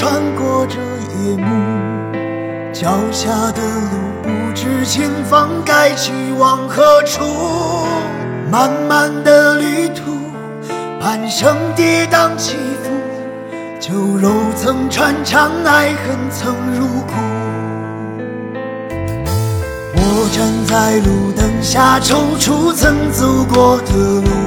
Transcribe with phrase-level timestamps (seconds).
[0.00, 1.44] 穿过这夜幕，
[2.72, 7.20] 脚下的路不知前方该去往何处。
[8.50, 10.10] 漫漫的旅途，
[10.98, 12.90] 半生跌宕起伏，
[13.78, 17.12] 酒肉曾穿肠，爱恨曾入骨。
[19.96, 24.39] 我站在路灯下，踌躇曾走过的路。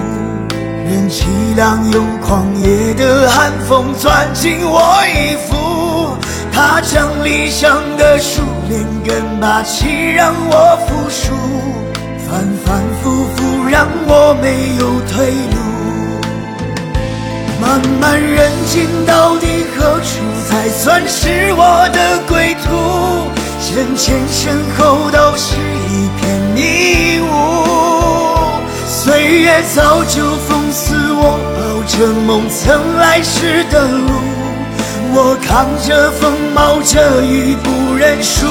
[1.13, 6.17] 凄凉又狂野的寒风钻进我衣服，
[6.51, 11.35] 它将理想的树连根拔起，让我服输，
[12.27, 15.57] 反反复复让我没有退路。
[17.61, 19.45] 漫漫人间，到底
[19.77, 22.73] 何处才算是我的归途？
[23.61, 25.57] 前前身后都是
[25.89, 27.25] 一片迷雾，
[29.03, 30.71] 岁月早就封。
[30.71, 34.09] 死我抱着梦曾来时的路，
[35.13, 38.47] 我扛着风冒着雨不认输。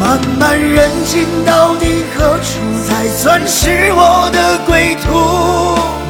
[0.00, 5.14] 漫漫人间，到底何处才算是我的归途？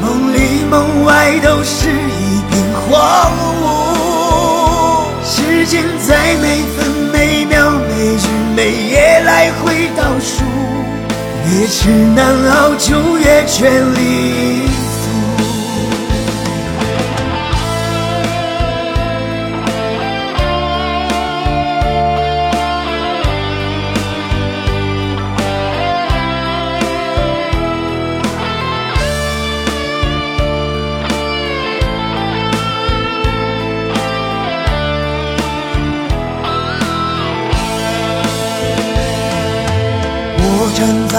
[0.01, 5.05] 梦里梦外都是一片荒芜。
[5.23, 10.48] 时间在每分每秒每日每夜来回倒数。
[11.51, 14.78] 越是难熬，就越全力。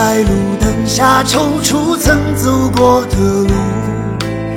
[0.10, 3.54] 在路灯下，踌躇曾走过的路，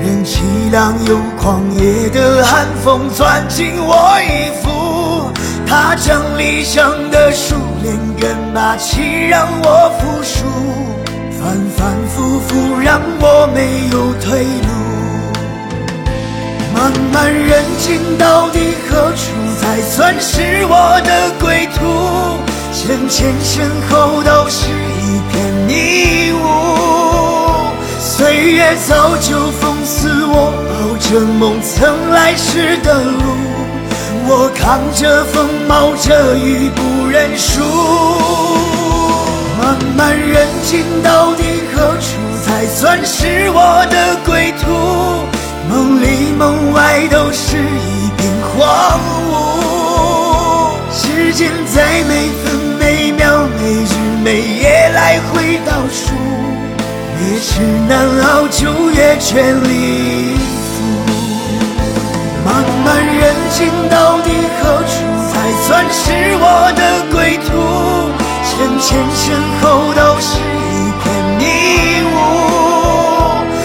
[0.00, 0.40] 任凄
[0.70, 5.30] 凉又狂野的寒风钻进我衣服，
[5.66, 10.46] 它将理想的树连根拔起，让我服输，
[11.38, 14.68] 反反复复让我没有退路。
[16.72, 18.58] 漫漫人间，到底
[18.88, 19.28] 何处
[19.60, 22.40] 才算是我的归途？
[22.72, 24.66] 前前身后都是
[25.72, 26.36] 迷雾，
[27.98, 33.22] 岁月早就封死我抱着梦曾来时的路，
[34.28, 37.62] 我扛着风冒着雨不认输。
[39.58, 41.42] 漫漫人间，到底
[41.74, 44.68] 何处才算是我的归途？
[45.70, 49.00] 梦里梦外都是一片荒
[49.30, 49.32] 芜，
[50.92, 52.51] 时间在每分。
[54.24, 56.14] 每夜来回倒数，
[57.18, 60.72] 越是难熬就越全力以赴。
[62.44, 64.94] 漫漫人间，到底何处
[65.28, 65.34] 才
[65.66, 66.02] 算是
[66.38, 66.44] 我
[66.76, 67.50] 的归途？
[68.44, 71.04] 前前身后都是一片
[71.38, 71.42] 迷
[72.12, 72.14] 雾，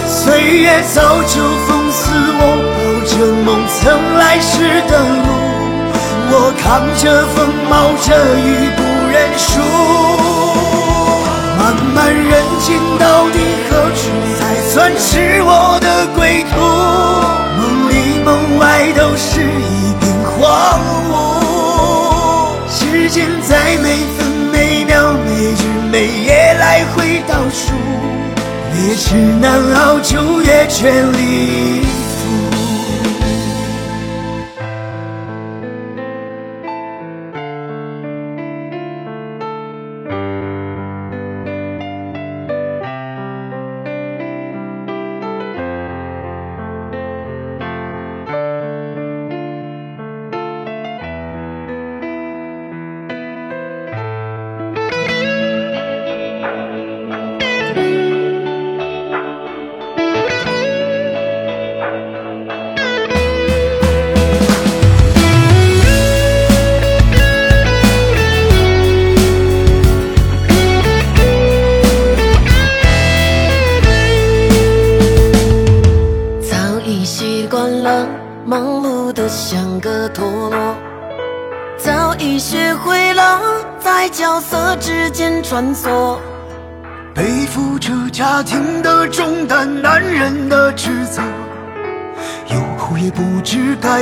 [0.08, 1.34] 岁月早就
[1.68, 2.42] 封死我
[2.74, 2.76] 抱
[3.06, 3.12] 着
[3.44, 3.78] 梦曾
[4.18, 5.26] 来时的路。
[6.30, 6.66] 我扛
[6.98, 7.36] 着风，
[7.70, 8.08] 冒着
[8.40, 8.46] 雨，
[8.76, 10.27] 不认输。
[11.94, 13.38] 漫人间，到底
[13.68, 14.00] 何处
[14.38, 14.40] 才
[14.70, 16.56] 算是我的归途？
[17.58, 17.92] 梦里
[18.24, 21.12] 梦外都是一片荒芜。
[22.70, 24.18] 时间在每分
[24.52, 27.72] 每秒每日每夜来回倒数，
[28.76, 31.86] 越是难熬就越全力。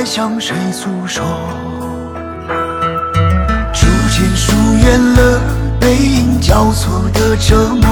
[0.07, 1.21] 向谁诉说。
[3.73, 5.41] 逐渐疏远了
[5.81, 7.86] 背影交错的折磨，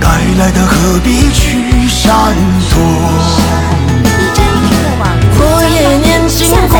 [0.00, 0.08] 该
[0.38, 2.34] 来的何必去闪
[2.70, 2.74] 躲？
[5.38, 5.40] 我
[5.74, 6.74] 也年轻过，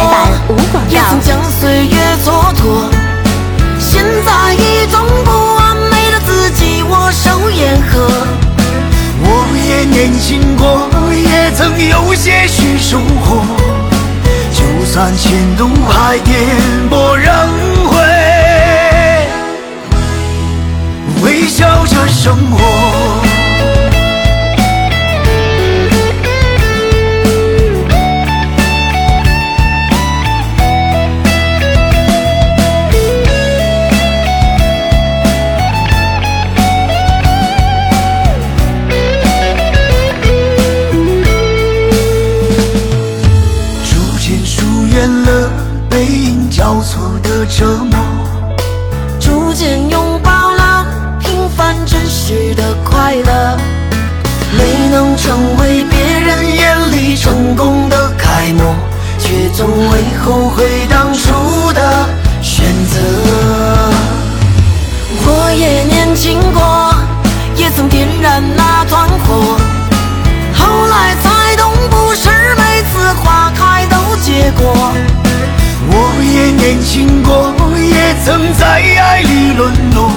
[0.89, 1.29] 也曾将
[1.61, 2.61] 岁月蹉跎，
[3.79, 8.09] 现在一种不完美的自己握手言和。
[9.23, 9.27] 我
[9.69, 13.43] 也年轻过，也曾有些许收获，
[14.53, 16.35] 就算前路还颠
[16.91, 17.33] 簸，仍
[21.37, 22.57] 微笑着生活。
[43.85, 45.51] 逐渐疏远了
[45.91, 47.96] 背影交错的折
[55.27, 58.77] 成为别人眼里成功的楷模，
[59.19, 62.09] 却从未后悔当初的
[62.41, 63.01] 选择。
[65.27, 66.95] 我也年轻过，
[67.57, 69.59] 也曾点燃那团火，
[70.55, 74.93] 后来才懂，不是每次花开都结果。
[75.91, 78.65] 我也年轻过，也曾在
[79.03, 80.09] 爱里沦落，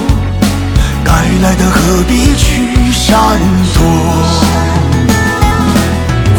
[1.04, 1.12] 该
[1.42, 3.38] 来的何必去闪
[3.74, 3.80] 躲？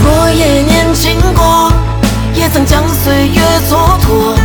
[0.03, 1.71] 我也年轻过，
[2.35, 3.71] 也曾将岁月蹉
[4.01, 4.35] 跎，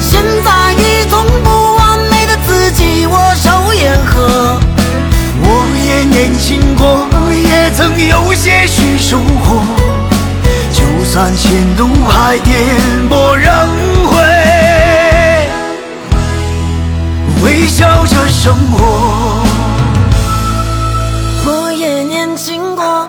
[0.00, 4.60] 现在已从不完美的自己握手言和。
[5.42, 5.48] 我
[5.86, 7.78] 也年轻过，也曾
[8.08, 9.62] 有些许收获，
[10.72, 12.54] 就算前路还颠
[13.08, 13.50] 簸，仍
[14.08, 14.14] 会
[17.46, 19.40] 微笑着生活。
[21.46, 23.08] 我也年轻过，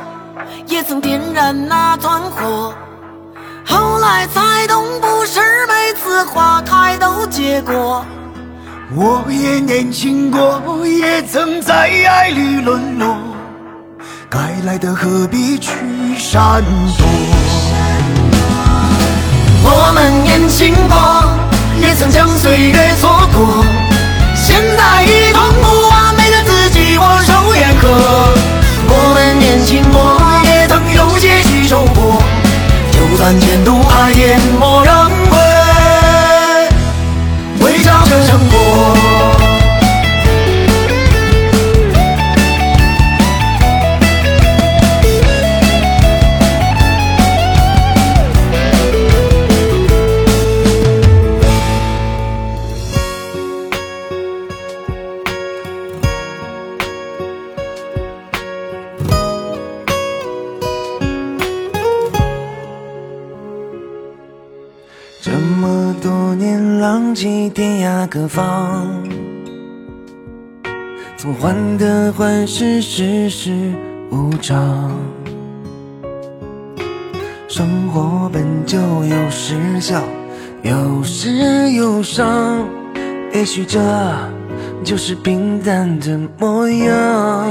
[0.67, 2.71] 也曾点燃那团火，
[3.65, 8.05] 后来才懂，不是每次花开都结果。
[8.95, 11.73] 我也年轻过，也曾在
[12.07, 13.17] 爱里沦落，
[14.29, 15.71] 该来的何必去
[16.15, 16.63] 闪
[16.95, 17.07] 躲？
[19.63, 20.95] 我们年轻过，
[21.81, 23.65] 也曾将岁月蹉跎，
[24.57, 28.33] 现在已从不完美的自己握手言和。
[28.89, 30.19] 我们年轻过，
[30.49, 32.19] 也曾有些许收获，
[32.91, 35.37] 就算前途还颠簸，仍会
[37.59, 39.06] 微笑着生活。
[67.57, 68.85] 天涯各方，
[71.17, 73.73] 从患得患失，世事
[74.11, 74.95] 无常。
[77.47, 80.03] 生活本就有时笑，
[80.61, 82.63] 有时忧伤，
[83.33, 83.79] 也许这
[84.83, 87.47] 就是平淡的模样。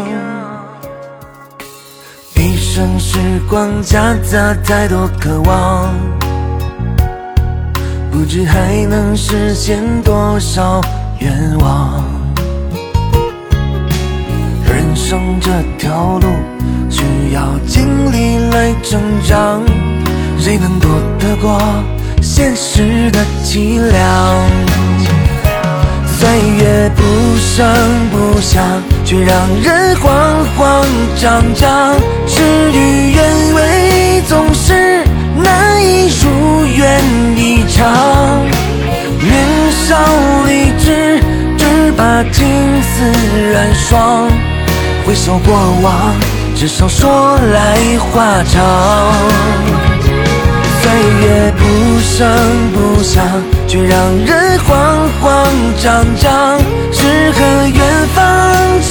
[2.36, 3.18] 一生时
[3.50, 5.92] 光夹杂太多渴望。
[8.16, 10.80] 不知还能实现多少
[11.18, 12.02] 愿望。
[14.64, 16.26] 人生这条路
[16.88, 17.02] 需
[17.34, 19.62] 要经历来成长，
[20.38, 21.60] 谁能躲得过
[22.22, 24.50] 现实的凄凉？
[26.18, 27.02] 岁月不
[27.38, 27.66] 声
[28.10, 28.64] 不响，
[29.04, 30.86] 却让人慌慌
[31.20, 31.94] 张张。
[32.26, 32.42] 事
[32.72, 35.04] 与愿违，总是
[36.08, 37.00] 如愿
[37.36, 38.46] 以偿。
[39.20, 39.34] 年
[39.70, 39.96] 少
[40.46, 41.20] 理智，
[41.58, 42.46] 只把青
[42.82, 42.92] 丝
[43.52, 44.28] 染霜。
[45.04, 46.14] 回首过往，
[46.54, 48.54] 至少说来话长。
[50.80, 51.62] 岁月不
[52.00, 52.26] 声
[52.72, 53.24] 不响，
[53.66, 55.46] 却让人慌慌
[55.82, 56.58] 张张。
[56.92, 57.80] 诗和远
[58.14, 58.20] 方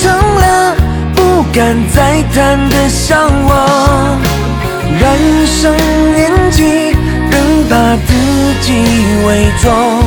[0.01, 0.75] 成了
[1.15, 4.19] 不敢再谈的向往。
[4.97, 5.75] 人生
[6.13, 6.94] 年纪，
[7.69, 8.13] 把自
[8.61, 8.73] 己
[9.25, 10.03] 伪装，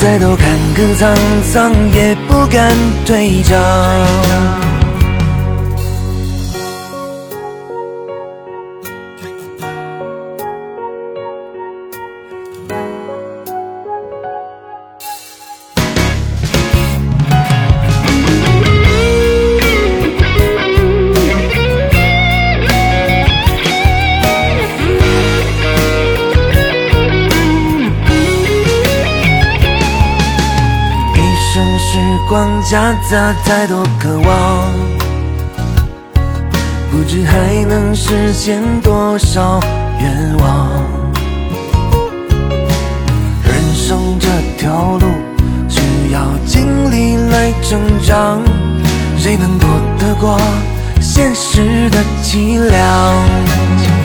[0.00, 2.70] 再多坎坷沧桑，也不敢
[3.04, 4.67] 退场。
[32.70, 34.74] 夹杂太多渴望，
[36.90, 39.58] 不知还能实现多少
[39.98, 40.68] 愿望。
[43.42, 45.06] 人生这条路
[45.66, 48.42] 需要经历来成长，
[49.16, 49.66] 谁能躲
[49.98, 50.38] 得过
[51.00, 53.97] 现实的凄凉？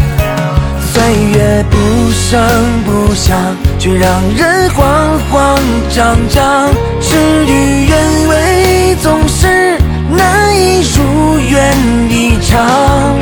[0.93, 2.39] 岁月不声
[2.85, 3.35] 不响，
[3.79, 5.59] 却让人慌慌
[5.89, 6.69] 张张。
[7.01, 7.15] 事
[7.47, 9.75] 与愿违，总是
[10.11, 11.75] 难以如愿
[12.11, 13.17] 以偿。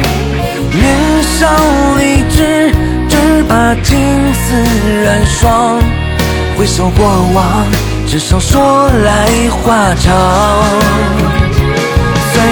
[0.74, 1.48] 年少
[1.98, 2.74] 理智，
[3.08, 3.98] 只怕青
[4.34, 5.80] 丝染霜。
[6.58, 7.66] 回首过往，
[8.06, 11.40] 至少说来话长。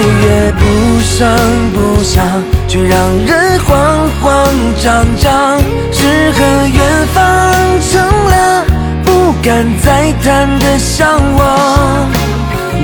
[0.00, 0.64] 岁月不
[1.02, 1.28] 声
[1.74, 2.24] 不响，
[2.66, 4.46] 却让人慌慌
[4.82, 5.58] 张张。
[5.92, 7.52] 诗和远方
[7.82, 8.64] 成了
[9.04, 12.08] 不敢再谈的向往。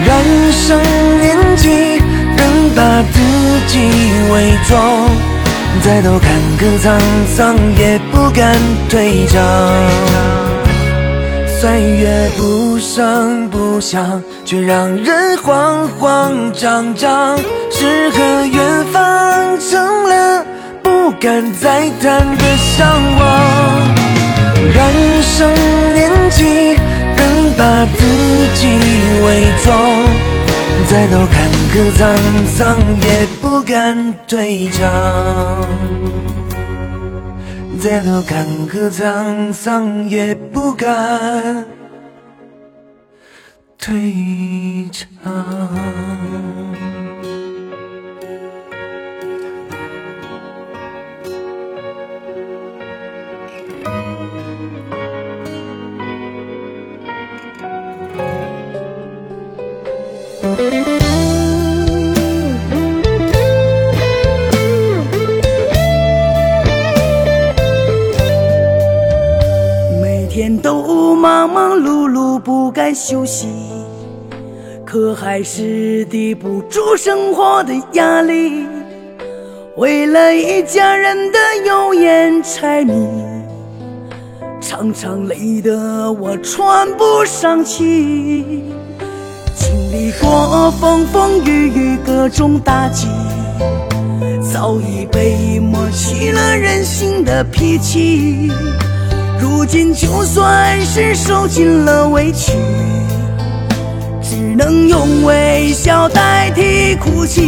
[0.05, 0.79] 人生
[1.19, 2.03] 年纪，
[2.37, 2.47] 仍
[2.77, 3.19] 把自
[3.67, 3.79] 己
[4.31, 5.09] 伪装，
[5.83, 7.01] 再多坎坷沧
[7.35, 8.55] 桑，也不敢
[8.91, 9.41] 退场。
[11.59, 17.37] 岁月不声不响，却让人慌慌张张。
[17.71, 20.43] 诗和远方成了
[20.83, 22.89] 不敢再谈的向
[23.19, 23.23] 往。
[24.73, 25.53] 人生
[25.93, 26.73] 年纪，
[27.19, 28.01] 仍把自
[28.55, 28.67] 己
[29.27, 29.69] 伪装，
[30.89, 31.37] 再多坎
[31.75, 32.03] 坷沧
[32.47, 34.89] 桑，也不敢退场。
[37.79, 41.63] 再多坎坷沧桑，也不敢
[43.79, 45.07] 退场
[70.01, 70.96] 每天都
[71.27, 73.49] 忙忙碌碌不敢休息，
[74.85, 78.65] 可还是抵不住生活的压力。
[79.77, 82.93] 为了一家人的油盐柴米，
[84.61, 88.63] 常常累得我喘不上气。
[89.53, 93.09] 经历过风风雨雨各种打击，
[94.53, 98.49] 早已被磨去了人性的脾气。
[99.39, 102.53] 如今就算是受尽了委屈，
[104.23, 107.43] 只能用微笑代替哭泣。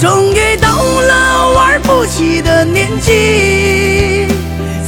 [0.00, 4.26] 终于到了玩不起的年纪，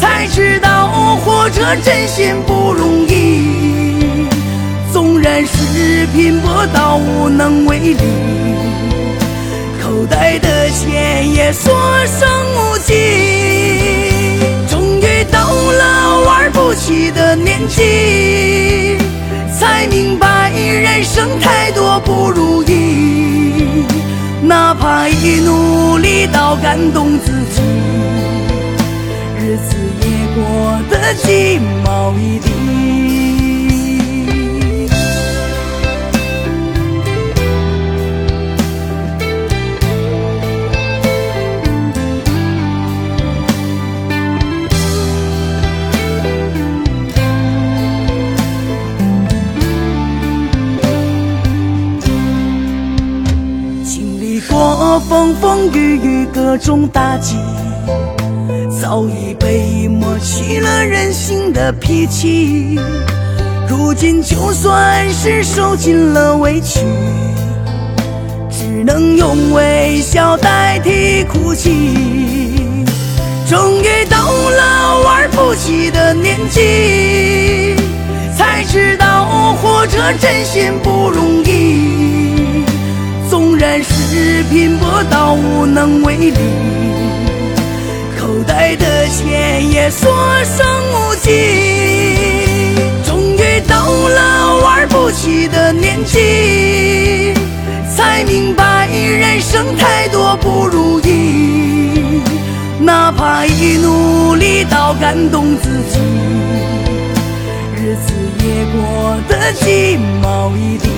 [0.01, 4.29] 才知道活着真心不容易。
[4.93, 7.97] 纵然是拼搏到无能为力，
[9.83, 11.73] 口袋的钱也所
[12.07, 14.08] 剩无几。
[15.31, 18.97] 到了玩不起的年纪，
[19.59, 23.85] 才明白人生太多不如意。
[24.43, 27.61] 哪怕一努力到感动自己，
[29.37, 33.18] 日子也过得鸡毛一地。
[55.29, 57.37] 风风雨雨各种打击，
[58.81, 62.79] 早已被磨去了任性的脾气。
[63.69, 66.81] 如今就算是受尽了委屈，
[68.51, 71.69] 只能用微笑代替哭泣。
[73.47, 77.75] 终于到了玩不起的年纪，
[78.35, 82.65] 才知道活着真心不容易。
[83.29, 86.33] 纵然是是拼搏到无能为力，
[88.19, 90.11] 口袋的钱也所
[90.45, 91.31] 剩无几，
[93.05, 97.35] 终于到了玩不起的年纪，
[97.95, 102.23] 才明白人生太多不如意，
[102.81, 105.99] 哪怕一努力到感动自己，
[107.77, 110.89] 日子也过得鸡毛一地。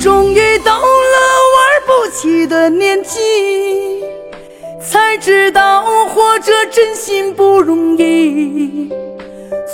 [0.00, 0.80] 终于到
[2.14, 3.18] 起的年纪。
[4.80, 8.88] 才知道活着真心不容易，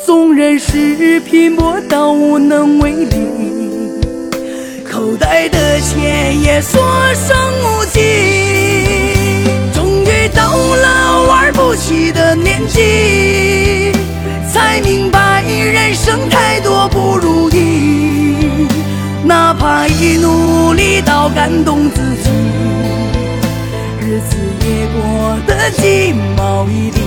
[0.06, 3.16] 纵然是拼搏到无能为力，
[4.88, 6.80] 口袋的钱也所
[7.14, 8.00] 剩无几。
[9.75, 13.90] 终于到了玩不起的年纪，
[14.50, 18.37] 才明白人生太多不如意，
[19.25, 22.09] 哪怕一努力到感动自。
[24.20, 24.36] 日子
[24.68, 27.00] 也过得鸡毛一地。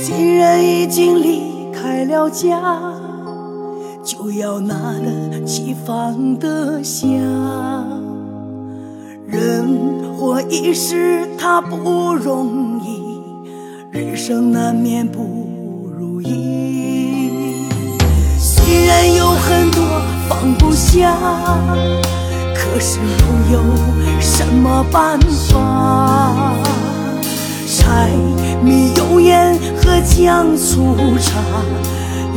[0.00, 2.60] 既然已经离开了家，
[4.04, 7.08] 就要拿得起放得下。
[9.30, 13.02] 人活一世，他不容易，
[13.90, 15.20] 人生难免不
[15.98, 17.68] 如意。
[18.38, 19.82] 虽然有很多
[20.30, 21.14] 放不下，
[22.54, 23.00] 可是
[23.52, 23.62] 又有
[24.18, 26.54] 什么办法？
[27.66, 28.08] 柴
[28.64, 31.38] 米油盐和酱醋茶，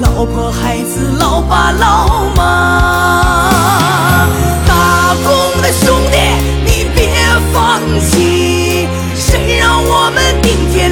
[0.01, 3.49] 老婆孩子老爸老妈，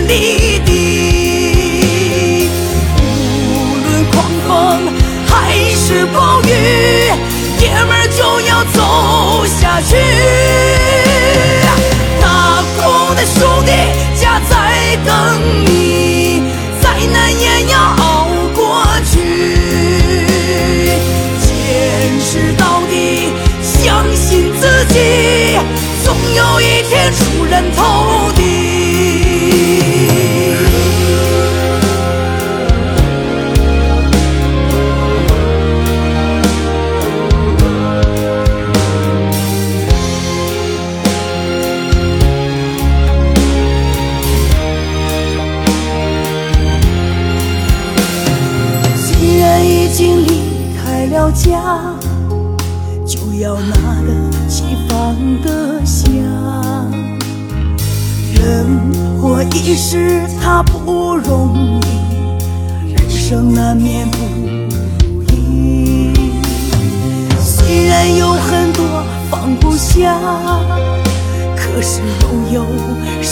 [0.09, 2.49] 顶天立地？
[3.37, 4.49] 无论狂风
[5.27, 6.47] 还是暴雨，
[7.61, 9.95] 爷们儿就要走下去。
[12.19, 12.25] 打
[12.75, 13.71] 工的兄弟，
[14.19, 14.51] 家在
[15.05, 15.07] 等
[15.65, 16.41] 你，
[16.81, 18.59] 再难也要熬过
[19.05, 19.15] 去，
[21.39, 21.47] 坚
[22.19, 25.59] 持到底，相信自己。
[26.03, 28.68] 总有一天出人头地。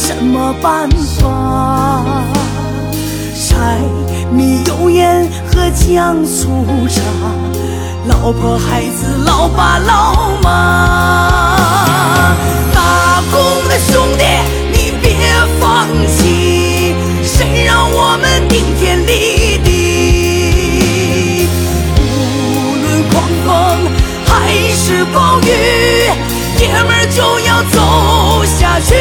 [0.07, 2.01] 什么办法？
[3.35, 3.77] 柴
[4.31, 7.01] 米油盐和酱醋茶，
[8.07, 10.47] 老婆孩子老爸老妈，
[12.73, 14.23] 打工的兄弟。
[14.71, 15.13] 你别
[15.59, 21.49] 放弃，谁让我们顶天立地？
[21.99, 22.01] 无
[22.81, 23.13] 论狂
[23.45, 23.91] 风
[24.25, 25.49] 还是暴雨，
[26.61, 27.75] 爷们儿就要走
[28.45, 28.95] 下去。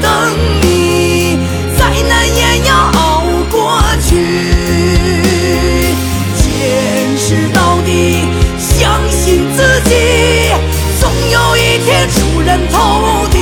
[0.00, 0.10] 等
[0.62, 1.38] 你，
[1.78, 4.10] 再难也要熬过去，
[6.36, 8.26] 坚持到底，
[8.58, 9.90] 相信自己。
[11.00, 13.36] 总有一天出人头地，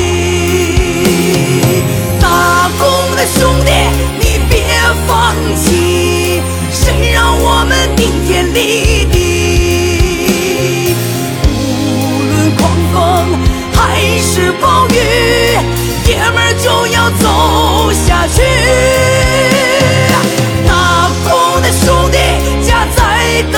[2.21, 2.87] 打工
[3.17, 3.71] 的兄弟，
[4.19, 4.57] 你别
[5.07, 9.22] 放弃，谁让我们顶天立地？
[17.23, 18.43] 走下去。
[20.67, 21.31] 打工
[21.63, 22.19] 的兄弟，
[22.67, 23.01] 家在
[23.53, 23.57] 等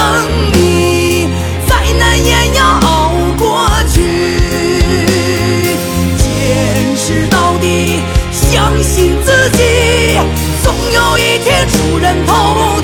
[0.53, 1.31] 你，
[1.67, 3.97] 再难也要熬过去。
[6.19, 6.25] 坚
[6.95, 8.01] 持到底
[8.31, 9.63] 相信自己，
[10.63, 12.84] 总有一天出人头地。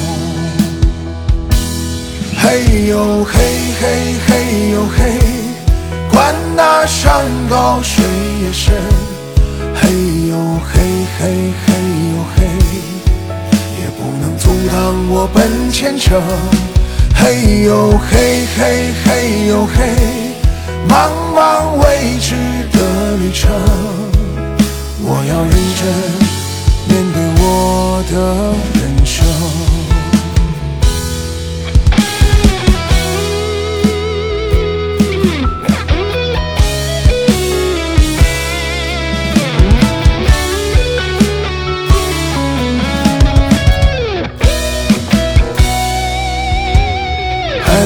[2.43, 3.33] 嘿呦嘿
[3.79, 4.99] 嘿嘿呦嘿，
[6.11, 8.03] 管那山高水
[8.43, 8.73] 也深。
[9.75, 9.87] 嘿
[10.27, 10.35] 呦
[10.67, 11.73] 嘿嘿嘿
[12.09, 12.37] 呦嘿，
[13.79, 14.75] 也不能阻挡
[15.09, 16.19] 我奔前程。
[17.15, 19.77] 嘿呦嘿嘿嘿呦嘿，
[20.89, 22.33] 茫茫未知
[22.73, 23.51] 的旅程，
[25.03, 25.81] 我要认真
[26.89, 28.13] 面对我的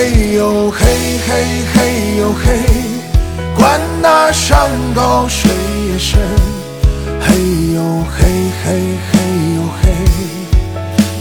[0.00, 1.28] 嘿呦嘿嘿
[1.74, 2.60] 嘿呦嘿，
[3.56, 5.50] 管那山高水
[5.90, 6.20] 也深。
[7.20, 7.34] 嘿
[7.74, 8.28] 呦嘿
[8.62, 9.18] 嘿嘿
[9.56, 9.90] 呦嘿，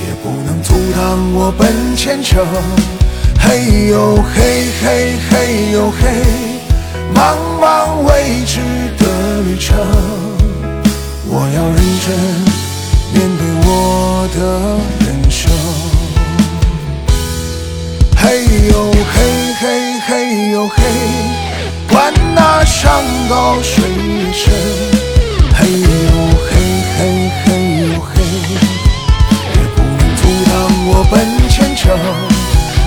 [0.05, 2.45] 也不能阻挡我奔前程。
[3.39, 6.21] 嘿呦嘿嘿嘿呦嘿，
[7.15, 8.59] 茫茫未知
[8.99, 9.75] 的旅程，
[11.25, 12.13] 我要认真
[13.11, 14.37] 面对我的
[15.03, 15.56] 人生。
[18.27, 19.15] 嘿呦嘿
[19.57, 19.63] 嘿
[20.05, 20.83] 嘿呦嘿，
[21.89, 24.53] 管那山高水也深。
[25.55, 25.87] 嘿呦
[26.43, 26.51] 嘿
[26.97, 26.99] 嘿
[27.45, 27.47] 嘿
[27.79, 28.15] 呦嘿，
[29.55, 30.53] 也不能阻挡
[30.89, 31.15] 我奔
[31.47, 31.81] 前程。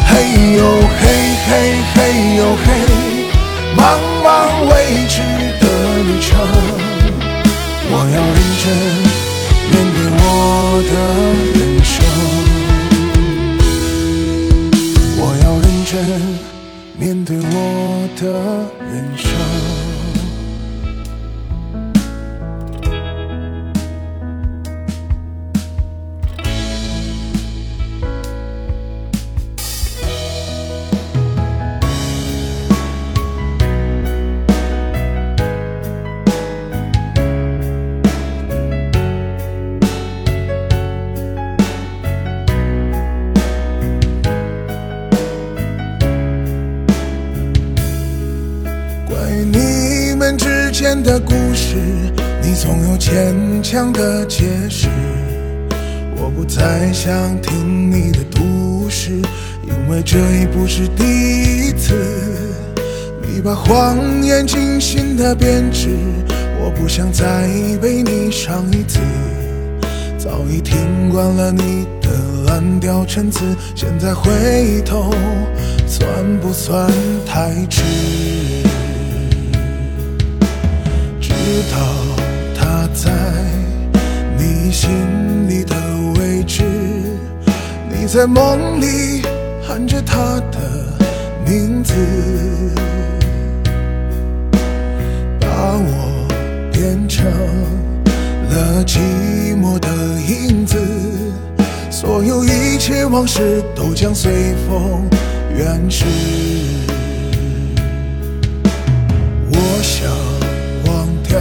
[0.08, 0.12] 嘿
[0.58, 0.60] 呦
[1.00, 1.02] 嘿
[1.48, 1.50] 嘿
[1.94, 1.96] 嘿
[2.36, 2.68] 呦嘿，
[3.74, 3.80] 茫
[4.22, 4.28] 茫
[4.68, 4.70] 未
[5.08, 5.16] 知
[5.58, 5.64] 的
[6.04, 6.28] 旅程，
[7.88, 8.62] 我要认真
[9.70, 10.22] 面对我
[10.84, 10.92] 的
[11.58, 11.96] 人生。
[15.22, 15.94] 我要认真
[16.98, 18.24] 面对我的
[18.86, 19.99] 人生。
[57.10, 59.10] 想听你的故事，
[59.66, 61.02] 因为这已不是第
[61.66, 61.92] 一次。
[63.20, 65.88] 你把谎言精心的编织，
[66.62, 67.48] 我不想再
[67.82, 69.00] 被你伤一次。
[70.16, 72.10] 早已听惯了你的
[72.46, 75.12] 蓝调陈词，现在回头
[75.88, 76.08] 算
[76.40, 76.88] 不算
[77.26, 77.82] 太迟？
[81.20, 81.32] 直
[81.72, 82.09] 到
[88.12, 89.22] 在梦里
[89.62, 90.18] 喊着他
[90.50, 90.58] 的
[91.46, 91.94] 名字，
[95.38, 95.46] 把
[95.76, 96.26] 我
[96.72, 97.24] 变成
[98.50, 98.98] 了寂
[99.62, 99.88] 寞的
[100.26, 100.76] 影子，
[101.88, 105.08] 所有一切往事都将随风
[105.56, 106.04] 远逝。
[109.52, 110.10] 我想
[110.86, 111.38] 忘掉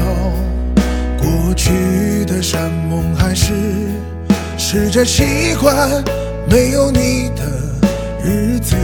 [1.17, 3.55] 过去的山盟海誓，
[4.55, 6.03] 试着习惯
[6.49, 7.43] 没有你的
[8.23, 8.75] 日子，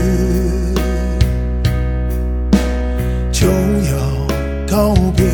[3.32, 4.26] 就要
[4.70, 5.26] 告别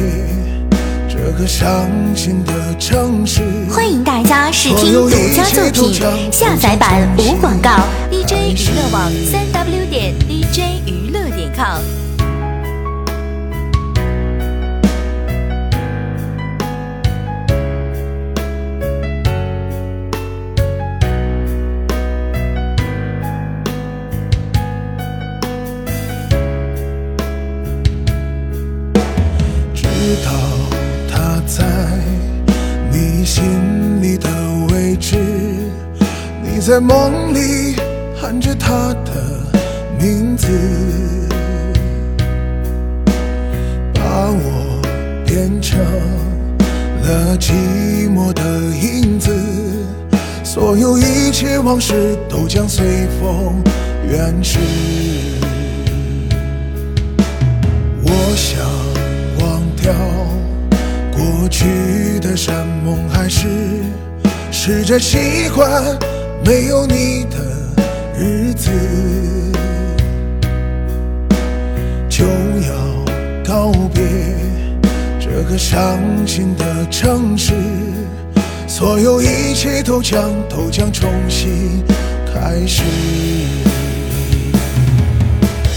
[1.07, 3.43] 这个伤心的城市。
[3.71, 7.71] 欢迎大家试听独家作品，下载版无广告。
[8.11, 12.02] DJ 娱乐网三 W 点 DJ 娱乐点 com。
[30.25, 30.31] 道
[31.11, 31.65] 他在
[32.91, 33.43] 你心
[34.03, 34.29] 里的
[34.71, 35.17] 位置，
[36.43, 37.77] 你在梦里
[38.21, 39.13] 喊着他的
[39.99, 40.49] 名字，
[43.95, 44.83] 把我
[45.25, 45.79] 变成
[47.03, 47.53] 了寂
[48.13, 48.43] 寞的
[48.75, 49.35] 影子，
[50.45, 53.63] 所有一切往事都将随风
[54.11, 54.59] 远逝。
[58.05, 58.61] 我想
[61.63, 63.47] 去的山盟海誓，
[64.51, 65.97] 试着习惯。
[66.45, 67.39] 没有你的
[68.19, 68.69] 日子，
[72.09, 72.25] 就
[72.67, 72.75] 要
[73.47, 74.03] 告别
[75.21, 77.53] 这个伤心的城市，
[78.67, 81.85] 所有一切都将都将重新
[82.35, 82.83] 开始。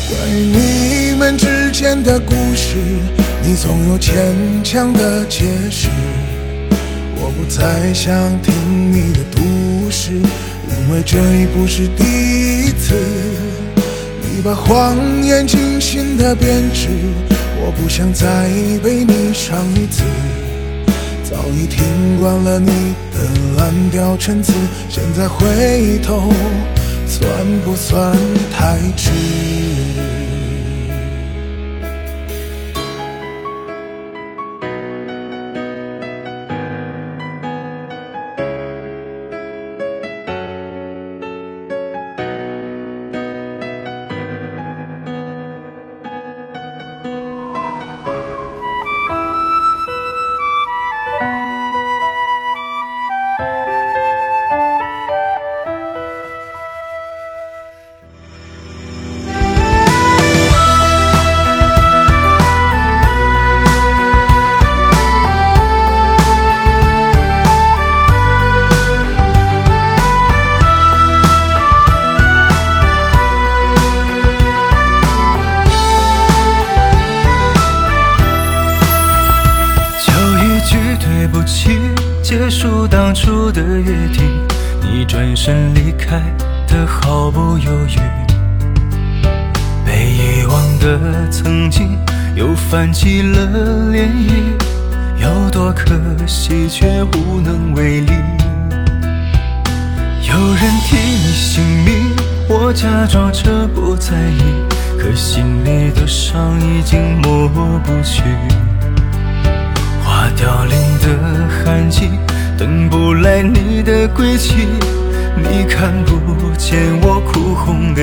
[0.10, 2.76] 关于你们之间的故事，
[3.48, 5.88] 你总有牵强的解释，
[7.16, 8.52] 我不再想听
[8.92, 10.14] 你的故事。
[10.14, 12.96] 因为这已不是第一次，
[14.24, 16.88] 你把谎言精心的编织，
[17.62, 18.26] 我不想再
[18.84, 20.02] 被你伤一次。
[21.24, 24.54] 早已听惯了你的蓝调陈词，
[24.90, 26.34] 现在回头，
[27.06, 27.30] 算
[27.64, 28.12] 不算
[28.52, 29.12] 太迟？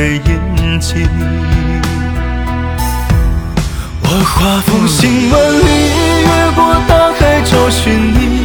[0.03, 1.09] 的眼睛。
[4.03, 5.69] 我化风行万里，
[6.27, 8.45] 越过大海找寻你，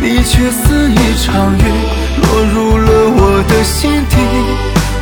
[0.00, 1.60] 你却似一场雨，
[2.22, 4.16] 落入了我的心底。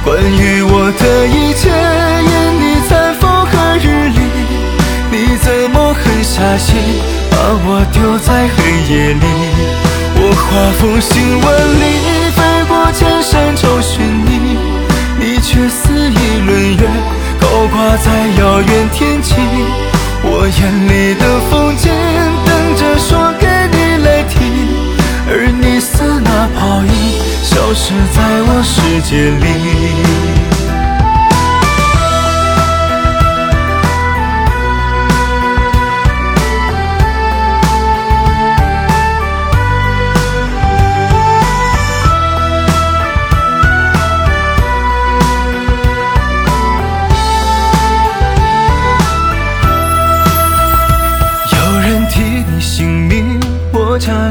[0.02, 4.18] 关于我的一切，因你在风和日丽。
[5.12, 6.74] 你怎么狠下心，
[7.30, 9.26] 把我丢在黑夜里？
[10.16, 11.46] 我化风行万
[11.82, 11.84] 里，
[12.34, 14.56] 飞过千山找寻，你
[15.52, 16.88] 却似一轮月，
[17.38, 18.10] 高挂在
[18.40, 19.34] 遥远天际。
[20.24, 21.92] 我眼里的风景，
[22.46, 24.40] 等着说给你来听，
[25.28, 26.90] 而你似那泡影，
[27.42, 30.41] 消失在我世界里。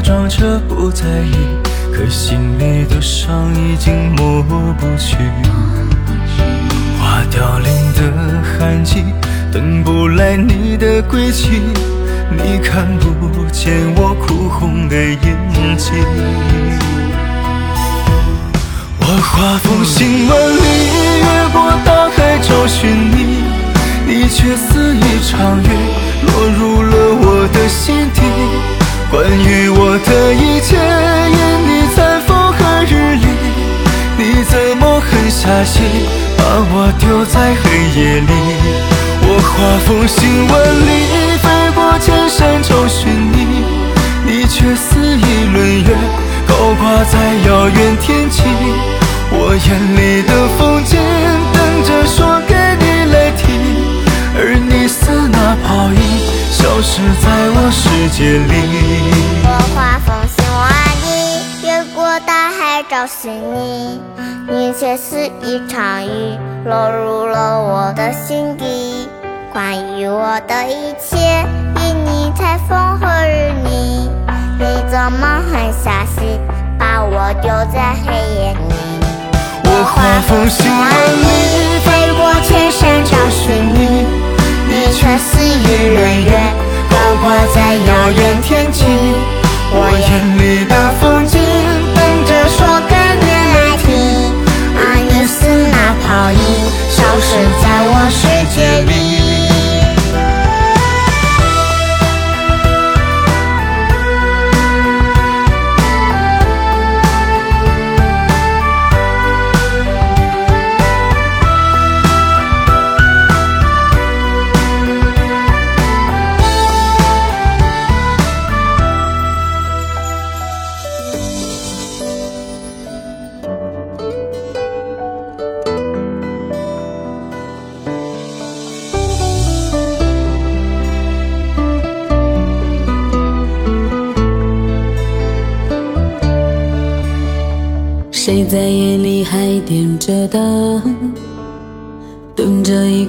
[0.02, 1.34] 装着不在意，
[1.92, 5.16] 可心里的伤已经抹不去。
[6.98, 9.04] 花凋零的寒季，
[9.52, 11.60] 等不来你的归期。
[12.30, 15.94] 你看不见我哭红的眼睛。
[18.98, 20.62] 我化风行万里，
[21.20, 23.44] 越过大海找寻你，
[24.06, 25.68] 你却似一场雨，
[26.26, 28.71] 落入了我的心底。
[29.12, 31.36] 关于我的一切，因
[31.68, 33.26] 你在风和日丽，
[34.16, 35.84] 你怎么狠下心
[36.38, 37.68] 把我丢在黑
[38.00, 38.32] 夜里？
[39.28, 39.52] 我化
[39.84, 40.56] 风行万
[40.88, 40.90] 里，
[41.42, 41.44] 飞
[41.74, 43.68] 过千山找寻你，
[44.24, 45.94] 你却似一轮月，
[46.48, 47.12] 高挂在
[47.46, 48.40] 遥远天际。
[49.30, 50.98] 我眼里的风景，
[51.52, 53.60] 等着说给你来听，
[54.38, 56.00] 而你似那泡影，
[56.62, 58.54] 消失在我世界里。
[59.42, 60.62] 我画风行万
[61.02, 64.00] 里，越过大海找寻你，
[64.48, 69.08] 你却似一场雨，落入了我的心底。
[69.52, 71.44] 关于我的一切，
[71.80, 74.08] 因你才风和日丽，
[74.60, 76.38] 你怎么狠下心
[76.78, 78.72] 把我丢在黑夜里？
[79.64, 81.26] 我画风行万里，
[81.82, 84.06] 飞过千山找寻你，
[84.68, 86.30] 你却似一轮月，
[87.20, 88.84] 挂在遥远天际。
[89.74, 91.38] 我眼里的风景，
[91.94, 93.88] 等着说给你来听，
[94.76, 95.32] 而你似
[95.72, 96.38] 那泡影，
[96.90, 97.28] 消失
[97.62, 98.20] 在我世
[98.54, 99.11] 界里。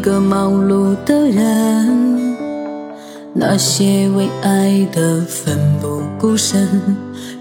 [0.03, 2.35] 个忙碌的人？
[3.33, 6.67] 那些为爱的奋不顾身，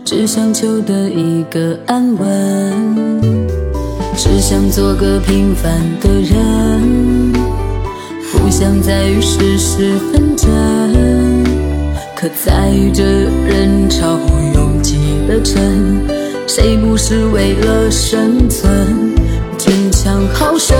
[0.05, 3.21] 只想求得一个安稳，
[4.17, 7.33] 只想做个平凡的人，
[8.31, 10.49] 不想再与世事纷争。
[12.15, 14.21] 可在这人潮
[14.55, 16.01] 拥挤的城，
[16.47, 19.13] 谁不是为了生存
[19.59, 20.77] 争强好胜？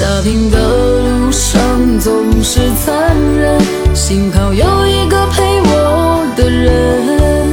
[0.00, 3.60] 打拼的路上总是残忍，
[3.94, 7.48] 幸好有一个陪我的人，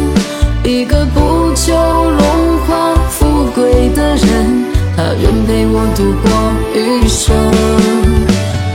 [0.64, 4.64] 一个不求荣华富贵的人，
[4.96, 6.30] 他愿陪我度过
[6.76, 7.36] 余生。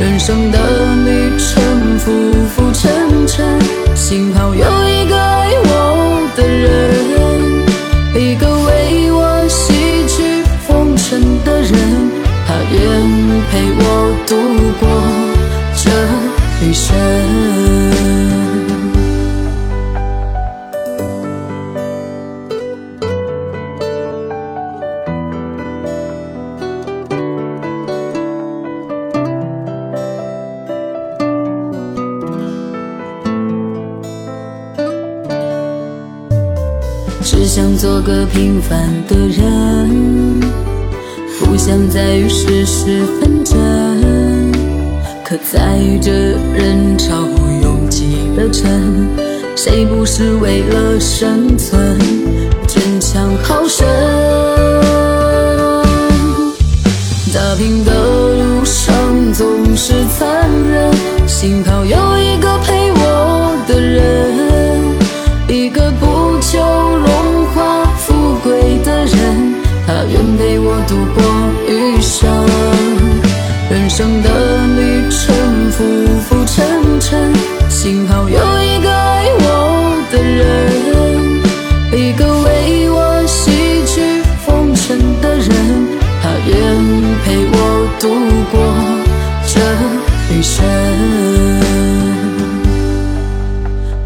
[0.01, 0.59] 人生的
[1.05, 1.63] 旅程
[2.01, 2.11] 浮
[2.49, 3.57] 浮沉沉，
[3.95, 4.65] 幸好有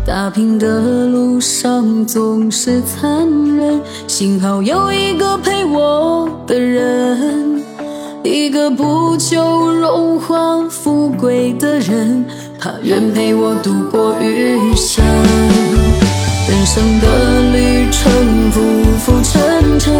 [0.06, 3.26] 打拼的路上总是残
[3.56, 7.62] 忍，幸好有一个陪我的人，
[8.22, 12.24] 一个不求荣华富贵的人，
[12.58, 15.04] 他愿陪我度过余生。
[16.46, 18.60] 人生的旅程浮
[19.00, 19.92] 浮沉沉，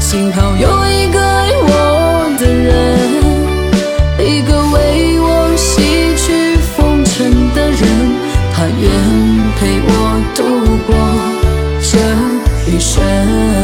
[0.00, 2.72] 幸好有一个爱我的人，
[4.18, 5.13] 一个为
[13.34, 13.63] 他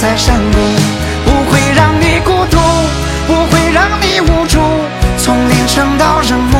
[0.00, 0.58] 在山谷。
[1.26, 2.56] 不会让你孤独，
[3.26, 4.58] 不会让你无助。
[5.18, 6.58] 从凌晨到日暮，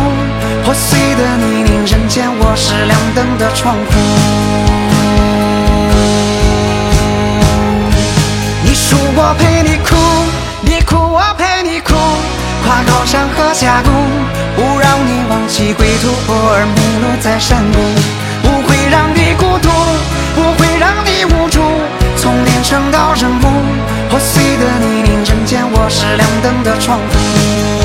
[0.62, 3.92] 破碎的泥泞，人间我是亮灯的窗户。
[8.62, 9.96] 你输我陪你哭，
[10.60, 11.94] 你哭我陪你哭，
[12.62, 13.90] 跨高山河峡谷，
[14.54, 17.78] 不让你忘记归途，偶尔迷路在山谷。
[18.42, 19.70] 不会让你孤独，
[20.34, 21.62] 不会让你无助。
[22.20, 23.48] 从连城到人木。
[24.10, 27.79] 破碎的泥泞，人间我是亮灯的窗户。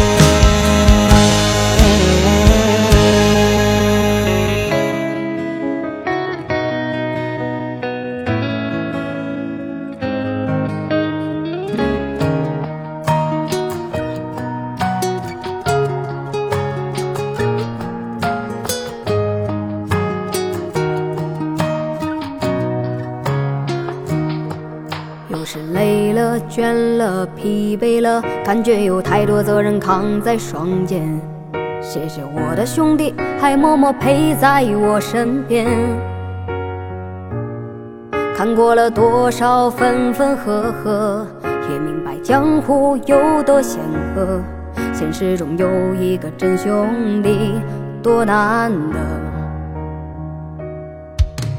[28.56, 31.02] 感觉有太多责任扛在双肩。
[31.82, 35.68] 谢谢我的兄弟，还默默陪在我身边。
[38.34, 41.28] 看过了多少分分合合，
[41.70, 43.82] 也明白江湖有多险
[44.16, 44.42] 恶。
[44.94, 47.62] 现实中有一个真兄弟，
[48.02, 49.00] 多难得。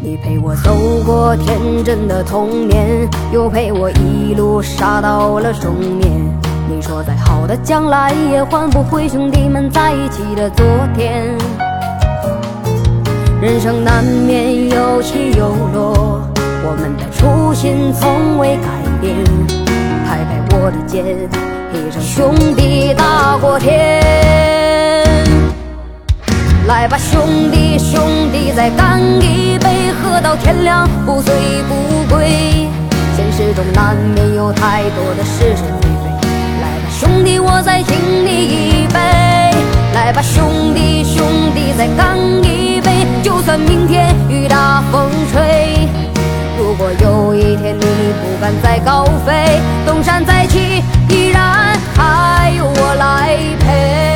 [0.00, 0.74] 你陪我走
[1.04, 6.45] 过天真的童年，又陪我一路杀到了中年。
[7.46, 10.66] 你说再好的将来也换不回兄弟们在一起的昨
[10.96, 11.32] 天。
[13.40, 16.20] 人生难免有起有落，
[16.64, 18.68] 我们的初心从未改
[19.00, 19.14] 变。
[20.04, 21.04] 拍拍我的肩，
[21.72, 24.02] 一声兄弟大过天。
[26.66, 27.22] 来吧，兄
[27.52, 31.32] 弟，兄弟，再干一杯，喝到天亮，不醉
[31.68, 32.68] 不归。
[33.16, 36.05] 现实中难免有太多的是是非非，
[36.98, 37.94] 兄弟，我再敬
[38.24, 38.98] 你一杯。
[39.92, 42.90] 来吧，兄弟，兄弟，再干一杯，
[43.22, 45.86] 就算明天雨打风吹。
[46.58, 47.84] 如果有一天你
[48.22, 54.15] 不敢再高飞，东山再起，依然还有我来陪。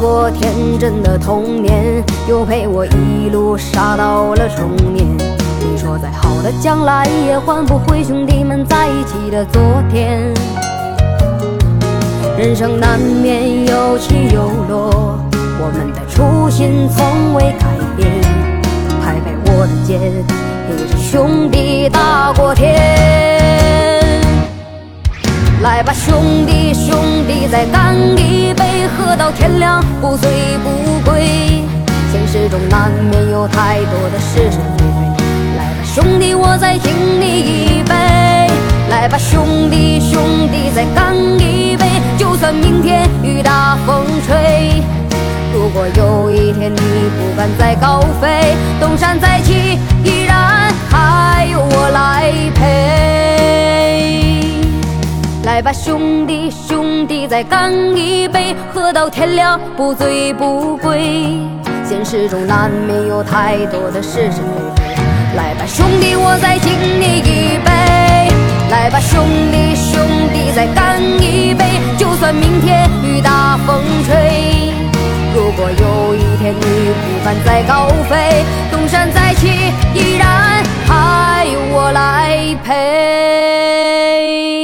[0.00, 5.06] 过天真的童年，又陪我一路杀到了中年。
[5.60, 9.60] 你说再好的将来也换不回兄弟们在一起的昨
[9.92, 10.32] 天。
[12.38, 15.18] 人生难免有起有落，
[15.60, 18.10] 我们的初心从未改变。
[19.04, 22.74] 拍拍我的肩，也是兄弟大过天。
[25.60, 26.96] 来吧，兄弟，兄
[27.28, 28.64] 弟，再干一杯，
[28.98, 30.30] 喝到天亮，不醉
[30.62, 31.64] 不归。
[32.12, 35.24] 现实中难免有太多的是是非非。
[35.56, 37.94] 来吧，兄弟，我再敬你一杯。
[38.90, 41.86] 来吧，兄弟，兄弟，再干一杯，
[42.18, 44.82] 就算明天雨大风吹。
[45.52, 46.80] 如果有一天你
[47.18, 53.19] 不敢再高飞，东山再起，依然还有我来陪。
[55.60, 61.38] 来吧，兄弟，兄弟，再干一杯，喝到天亮，不醉不归。
[61.84, 64.42] 现实中难免有太多的是是非
[64.74, 64.94] 非。
[65.36, 67.70] 来吧，兄弟，我再敬你一杯。
[68.70, 70.00] 来吧，兄弟，兄
[70.32, 71.62] 弟，再干一杯，
[71.98, 74.72] 就算明天雨大风吹。
[75.34, 79.48] 如果有一天你不敢再高飞，东山再起，
[79.92, 84.59] 依然还有我来陪。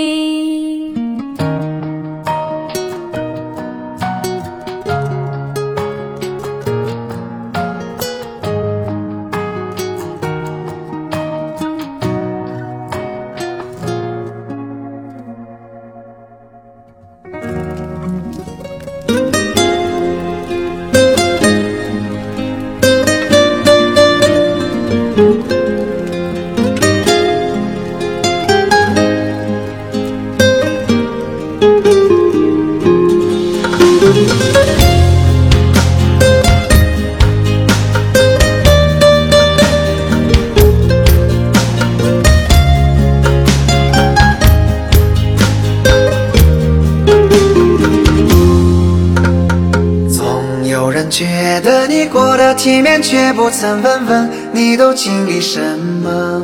[50.09, 56.43] 总有人觉得你过得体面，却不曾问问你都经历什么。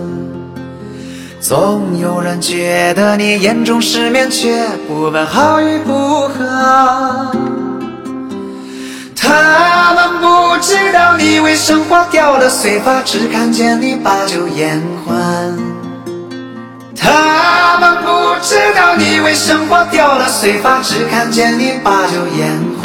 [1.41, 7.33] 总有人觉得你眼中失眠，却不问好与不好。
[9.33, 15.17] 他们不知道你为生活掉了碎发，只看见你把酒言欢。
[16.95, 22.82] 他们不知道你为生活掉了碎发，只看见你把酒言欢。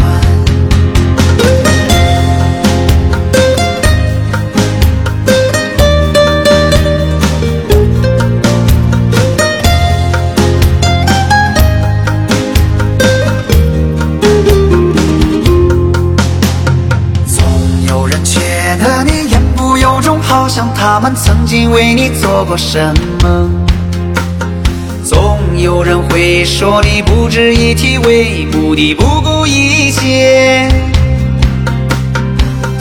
[20.89, 22.79] 他们曾经为你做过什
[23.21, 23.49] 么。
[25.03, 30.69] 总有人会说你不值一提，为目的不顾一切。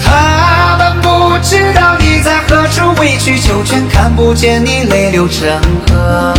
[0.05, 5.49] 他们不知道你在何处委曲求全，看不见你泪流成
[5.89, 6.33] 河。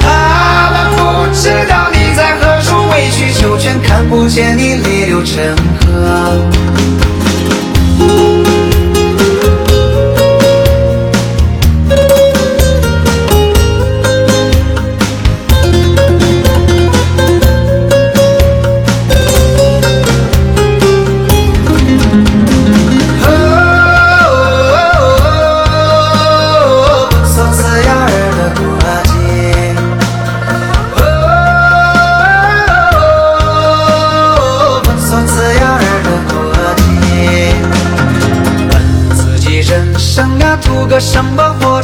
[0.00, 5.36] 他们不知道你在何处委曲求全，看不见你泪流成
[5.80, 6.65] 河。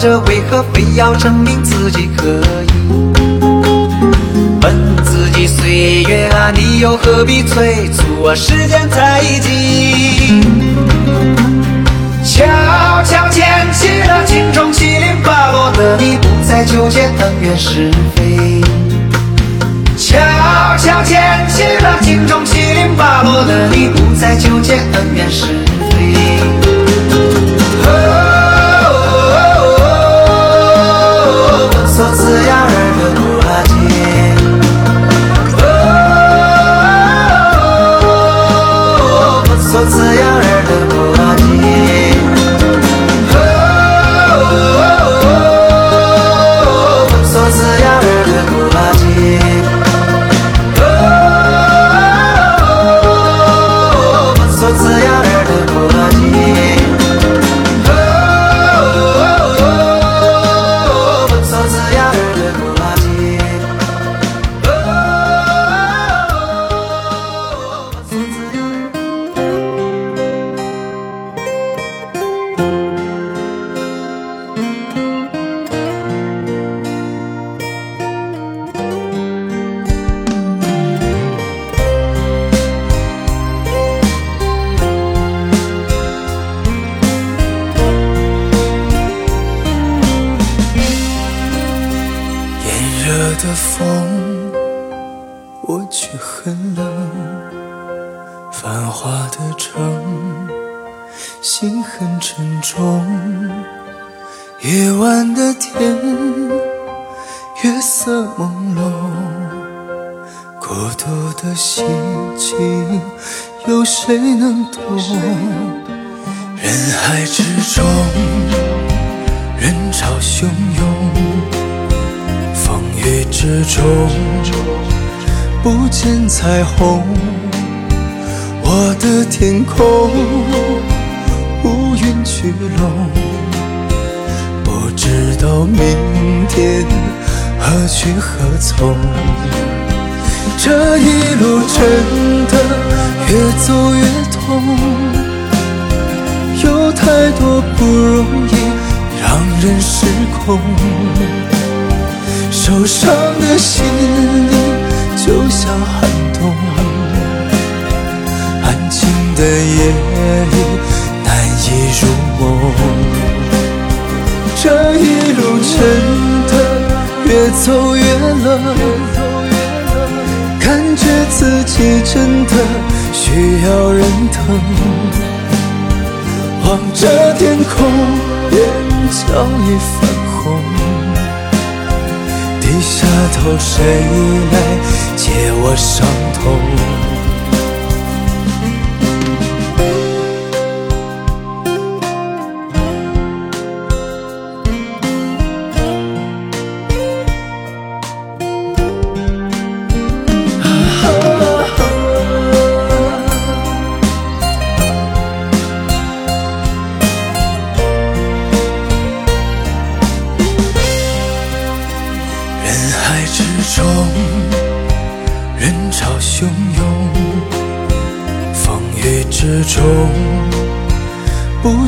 [0.02, 2.72] 着为何非要证明自己可以？
[4.60, 8.34] 问自己岁月啊，你又何必催促啊？
[8.34, 10.42] 时间太急。
[12.24, 12.42] 悄
[13.04, 18.60] 悄捡起了镜中七零八落的你，不再纠结恩怨是非。
[19.96, 20.18] 悄
[20.78, 25.46] 悄捡起了镜中七零八落的你，不再纠结恩怨是
[25.92, 26.61] 非。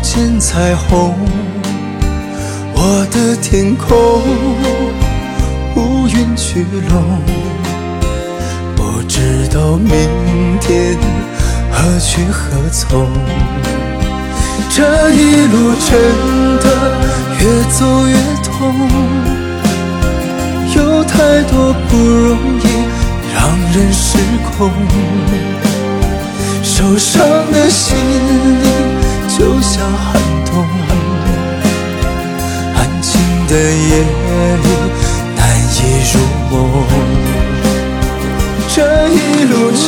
[0.04, 1.14] 见彩虹，
[2.74, 4.20] 我的天空
[5.76, 7.22] 乌云聚拢，
[8.76, 9.88] 不知道明
[10.60, 10.94] 天
[11.72, 13.08] 何去何从。
[14.68, 15.90] 这一路真
[16.60, 16.66] 的
[17.40, 18.52] 越走越痛，
[20.76, 22.66] 有太多不容易
[23.34, 24.18] 让人失
[24.58, 24.70] 控，
[26.62, 28.93] 受伤的心里。
[29.36, 30.14] 就像寒
[30.46, 30.64] 冬，
[32.76, 34.68] 安静的夜里
[35.34, 35.42] 难
[35.74, 35.76] 以
[36.12, 36.14] 入
[36.52, 36.54] 梦。
[38.72, 38.76] 这
[39.08, 39.12] 一
[39.50, 39.82] 路真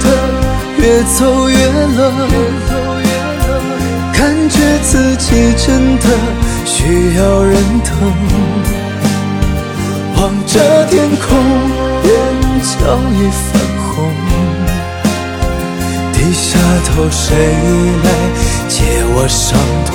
[0.00, 0.06] 的
[0.76, 1.56] 越走越
[1.96, 2.00] 冷，
[4.12, 4.18] 感
[4.50, 6.06] 觉自己真的
[6.64, 7.54] 需要人
[7.84, 7.94] 疼。
[10.16, 10.52] 望着
[10.86, 11.38] 天空，
[12.02, 12.10] 眼
[12.60, 12.74] 角
[13.12, 13.44] 已泛
[13.94, 13.94] 红。
[16.12, 17.36] 低下头，谁
[18.02, 18.06] 来？
[18.68, 18.82] 解
[19.14, 19.94] 我伤痛，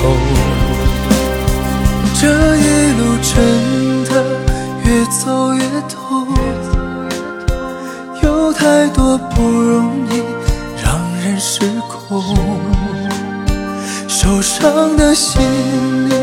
[2.20, 3.30] 这一路真
[4.04, 4.10] 的
[4.84, 6.28] 越走越痛，
[8.22, 10.22] 有太多不容易
[10.82, 12.22] 让人失控，
[14.08, 15.40] 受伤的心
[16.08, 16.14] 里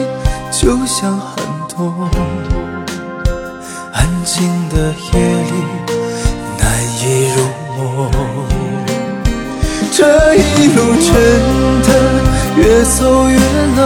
[0.52, 2.10] 就像寒冬，
[3.94, 5.52] 安静的夜里
[6.60, 6.66] 难
[7.02, 7.04] 以
[7.36, 7.38] 入
[7.78, 8.12] 梦，
[9.92, 11.37] 这一路真。
[12.88, 13.80] 走越冷，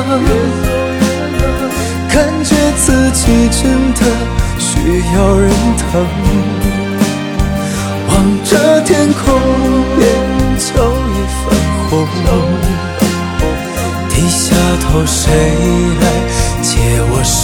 [2.08, 3.62] 感觉自己真
[3.96, 4.00] 的
[4.60, 4.70] 需
[5.16, 6.06] 要人疼。
[8.08, 8.12] 望
[8.44, 8.50] 着
[8.82, 9.24] 天空，
[10.00, 10.02] 眼
[10.58, 11.44] 角已泛
[11.90, 11.92] 红。
[14.10, 15.24] 低下头，谁
[16.00, 16.04] 来
[16.62, 16.70] 解
[17.10, 17.42] 我伤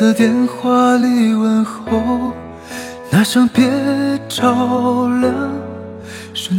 [0.00, 2.32] 在电话里问候，
[3.10, 3.68] 那声别
[4.30, 5.50] 着凉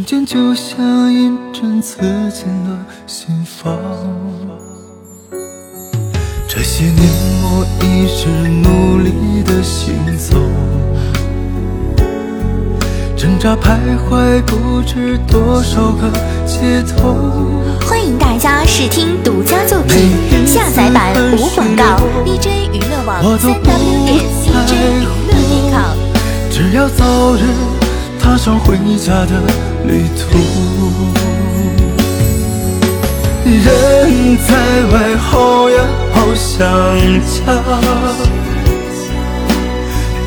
[0.06, 1.98] 间就像一针刺
[2.30, 3.76] 进了心房。
[6.46, 7.02] 这些年
[7.42, 10.38] 我一直努力的行走，
[13.50, 16.08] 徘徊不知多少个
[16.46, 17.16] 街头。
[17.84, 20.12] 欢迎大家试听独家作品，
[20.46, 21.98] 下载版无广告。
[22.24, 25.96] DJ 娱乐网三 W 点 CJ 娱乐点 com。
[26.52, 27.42] 只要早日
[28.20, 29.42] 踏上回家的
[29.86, 30.38] 旅途。
[33.44, 34.54] 人在
[34.92, 35.82] 外好呀
[36.14, 36.62] 好想
[37.26, 37.52] 家，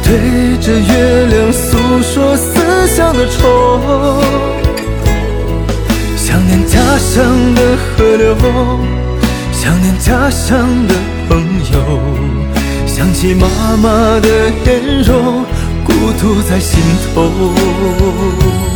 [0.07, 4.21] 对着月亮诉说思乡的愁，
[6.15, 7.25] 想念家乡
[7.55, 8.35] 的河流，
[9.51, 10.93] 想念家乡的
[11.27, 11.41] 朋
[11.73, 11.99] 友，
[12.85, 13.47] 想起妈
[13.81, 15.43] 妈的面容，
[15.83, 15.91] 孤
[16.21, 16.79] 独在心
[17.15, 18.74] 头。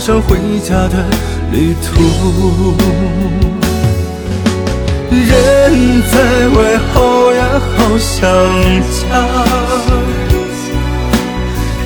[0.00, 1.04] 上回家的
[1.52, 2.74] 旅途。
[5.10, 6.14] 人在
[6.48, 8.18] 外，好呀好想
[8.90, 9.00] 家。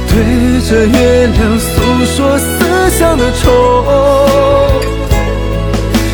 [0.09, 0.15] 对
[0.63, 1.73] 着月亮诉
[2.05, 2.47] 说思
[2.97, 3.43] 乡的愁，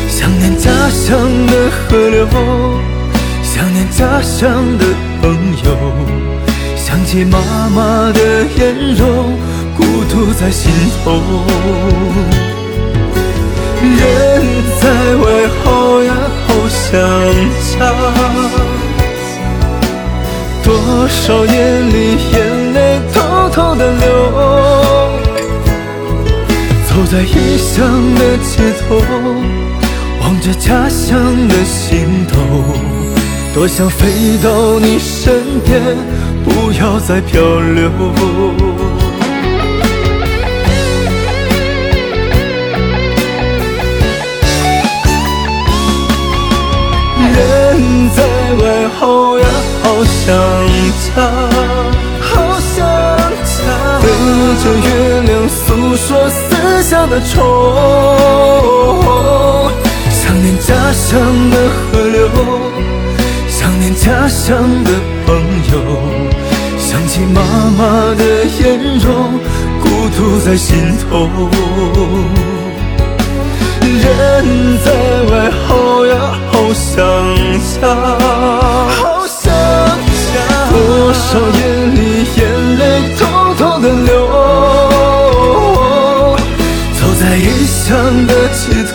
[0.09, 1.07] 想念家乡
[1.45, 2.27] 的河流，
[3.43, 4.49] 想念家乡
[4.79, 4.85] 的
[5.21, 5.67] 朋友，
[6.75, 7.37] 想起妈
[7.69, 8.19] 妈的
[8.57, 9.37] 颜容，
[9.75, 10.71] 孤独在心
[11.03, 11.21] 头。
[13.81, 13.99] 人
[14.79, 14.83] 在
[15.15, 15.25] 外，
[15.63, 16.09] 好呀
[16.47, 16.91] 好想
[17.67, 17.79] 家，
[20.63, 22.77] 多少夜里眼泪。
[23.13, 24.05] 偷偷的流，
[26.87, 27.79] 走在异乡
[28.15, 29.01] 的街头，
[30.21, 32.35] 望着家乡的心头，
[33.53, 35.81] 多想飞到你身边，
[36.45, 37.89] 不要再漂流。
[48.51, 49.45] 人在外，好呀
[49.83, 50.27] 好想
[51.07, 51.21] 家。
[54.01, 54.05] 对
[54.63, 54.87] 着月
[55.21, 57.39] 亮诉说思乡的愁，
[60.09, 62.29] 想念家乡的河流，
[63.49, 64.91] 想念家乡的
[65.25, 65.35] 朋
[65.71, 65.73] 友，
[66.77, 67.41] 想起妈
[67.77, 68.23] 妈的
[68.59, 69.39] 颜容，
[69.81, 71.29] 孤独在心头。
[74.01, 74.87] 人在
[75.31, 75.31] 外，
[75.67, 76.13] 好呀
[76.51, 76.99] 好想
[77.79, 77.81] 家，
[78.89, 79.51] 好想
[80.31, 80.33] 家，
[80.69, 80.75] 多
[81.13, 81.59] 少夜
[81.95, 81.97] 里
[82.37, 82.39] 眼
[82.77, 82.81] 泪
[83.17, 83.21] 偷
[83.55, 83.61] 偷。
[83.81, 84.13] 的流，
[86.93, 87.89] 走在异乡
[88.27, 88.93] 的街头，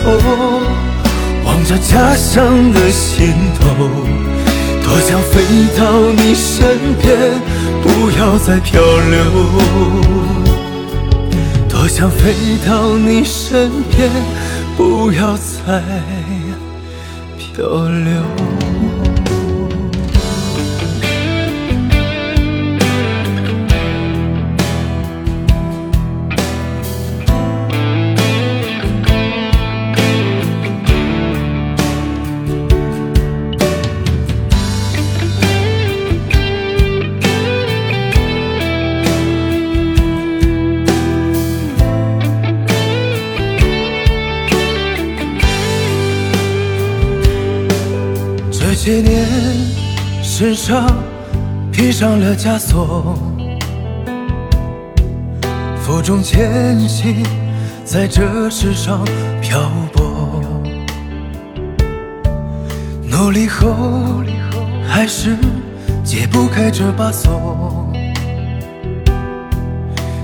[1.43, 3.65] 望着家乡的心头，
[4.81, 5.35] 多想飞
[5.77, 5.81] 到
[6.15, 7.05] 你身边，
[7.83, 9.19] 不要再漂流。
[11.67, 12.33] 多想飞
[12.65, 14.09] 到你身边，
[14.77, 15.81] 不要再
[17.35, 18.36] 漂流。
[48.87, 49.27] 些年，
[50.23, 50.87] 身上
[51.73, 53.19] 披上了枷锁，
[55.75, 57.21] 负重前行，
[57.83, 59.03] 在这世上
[59.41, 60.41] 漂泊。
[63.11, 64.23] 努力后，
[64.87, 65.35] 还是
[66.01, 67.91] 解不开这把锁，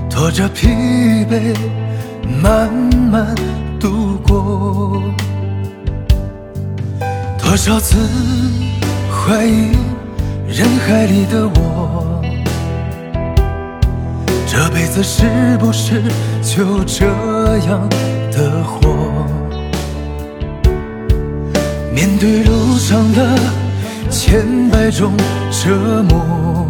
[0.10, 0.70] 拖着疲
[1.30, 1.54] 惫，
[2.42, 2.72] 慢
[3.12, 3.36] 慢
[3.78, 5.04] 度过。
[7.54, 7.96] 多少次
[9.12, 9.74] 怀疑
[10.48, 12.20] 人海里的我，
[14.48, 16.02] 这辈子是不是
[16.42, 17.06] 就这
[17.68, 17.88] 样
[18.32, 18.90] 的活？
[21.94, 23.38] 面对路上的
[24.10, 25.14] 千百种
[25.52, 26.66] 折磨，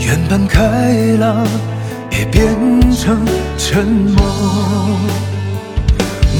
[0.00, 1.46] 原本开朗
[2.10, 2.50] 也变
[2.90, 3.16] 成
[3.56, 4.24] 沉默。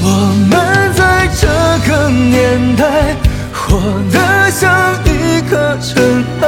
[0.03, 0.09] 我
[0.49, 0.84] 们
[1.25, 1.47] 在这
[1.89, 3.15] 个年代
[3.51, 3.79] 活
[4.11, 6.47] 得像一颗尘埃，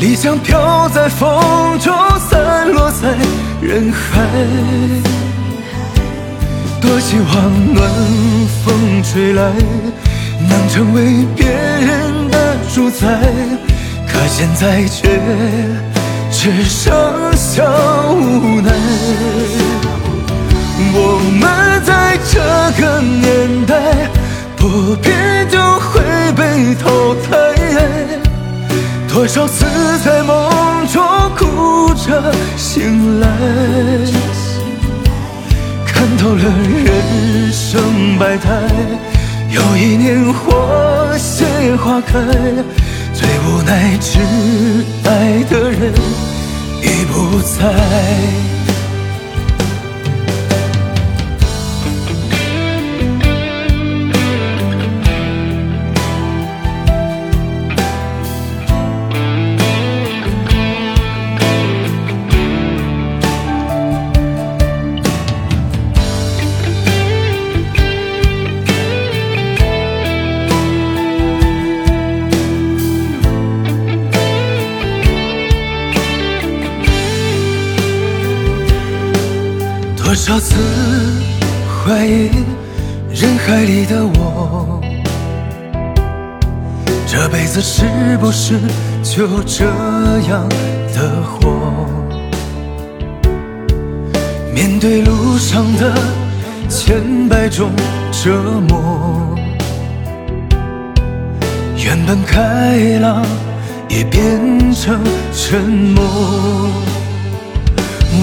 [0.00, 1.94] 理想飘在风中，
[2.28, 3.14] 散落在
[3.60, 4.26] 人海。
[6.80, 7.88] 多希望暖
[8.64, 9.52] 风吹来，
[10.48, 13.06] 能成为别人的主宰，
[14.08, 15.20] 可现在却
[16.32, 16.92] 只剩
[17.36, 17.62] 下
[18.10, 18.72] 无奈。
[20.98, 21.44] 我们
[21.84, 22.40] 在这
[22.80, 24.08] 个年代，
[24.56, 26.00] 不变就会
[26.34, 27.28] 被淘汰。
[29.12, 29.66] 多少次
[30.04, 31.02] 在梦中
[31.36, 33.28] 哭着醒来，
[35.86, 36.42] 看透了
[36.84, 38.48] 人生百态。
[39.50, 41.44] 又一年花谢
[41.76, 42.18] 花开，
[43.14, 44.18] 最无奈挚
[45.04, 45.92] 爱的人
[46.82, 48.55] 已不在。
[80.26, 80.56] 多少次
[81.84, 82.28] 怀疑
[83.14, 84.80] 人海里的我，
[87.06, 87.84] 这辈子是
[88.18, 88.58] 不是
[89.04, 89.64] 就这
[90.28, 90.48] 样
[90.92, 91.86] 的活？
[94.52, 95.94] 面对路上的
[96.68, 97.70] 千百种
[98.10, 98.32] 折
[98.68, 99.32] 磨，
[101.76, 103.24] 原本开朗
[103.88, 104.98] 也变成
[105.32, 106.02] 沉默。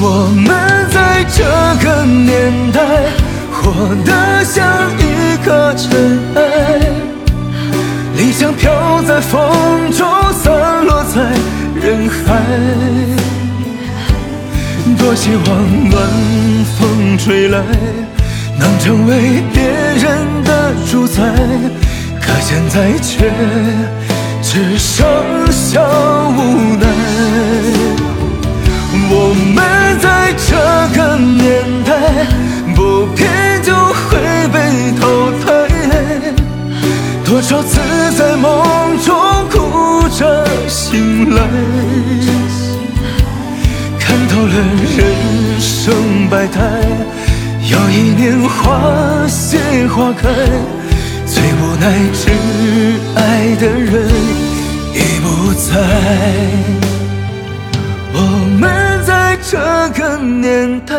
[0.01, 1.43] 我们在这
[1.85, 2.79] 个年代
[3.51, 3.71] 活
[4.05, 4.63] 得像
[4.97, 6.41] 一颗尘埃，
[8.17, 11.21] 理想飘在风中，散落在
[11.79, 12.41] 人海。
[14.97, 16.01] 多希望暖
[16.77, 17.61] 风吹来，
[18.59, 21.21] 能成为别人的主宰，
[22.21, 23.31] 可现在却
[24.41, 25.05] 只剩
[25.51, 25.81] 下
[26.29, 27.92] 无奈。
[29.25, 29.57] 我们
[30.01, 30.51] 在这
[30.97, 31.89] 个年代，
[32.75, 33.25] 不拼
[33.63, 34.19] 就会
[34.51, 34.57] 被
[34.99, 35.01] 淘
[35.39, 35.45] 汰。
[37.23, 37.79] 多少次
[38.17, 39.15] 在梦中
[39.49, 41.41] 哭着醒来，
[43.97, 44.53] 看透了
[44.97, 44.99] 人
[45.57, 46.59] 生百态。
[47.71, 50.27] 又一年花谢花开，
[51.25, 52.29] 最无奈挚
[53.15, 54.09] 爱的人
[54.93, 56.92] 已不在。
[60.23, 60.95] 年代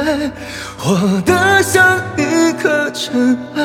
[0.76, 3.62] 活得像一颗尘埃，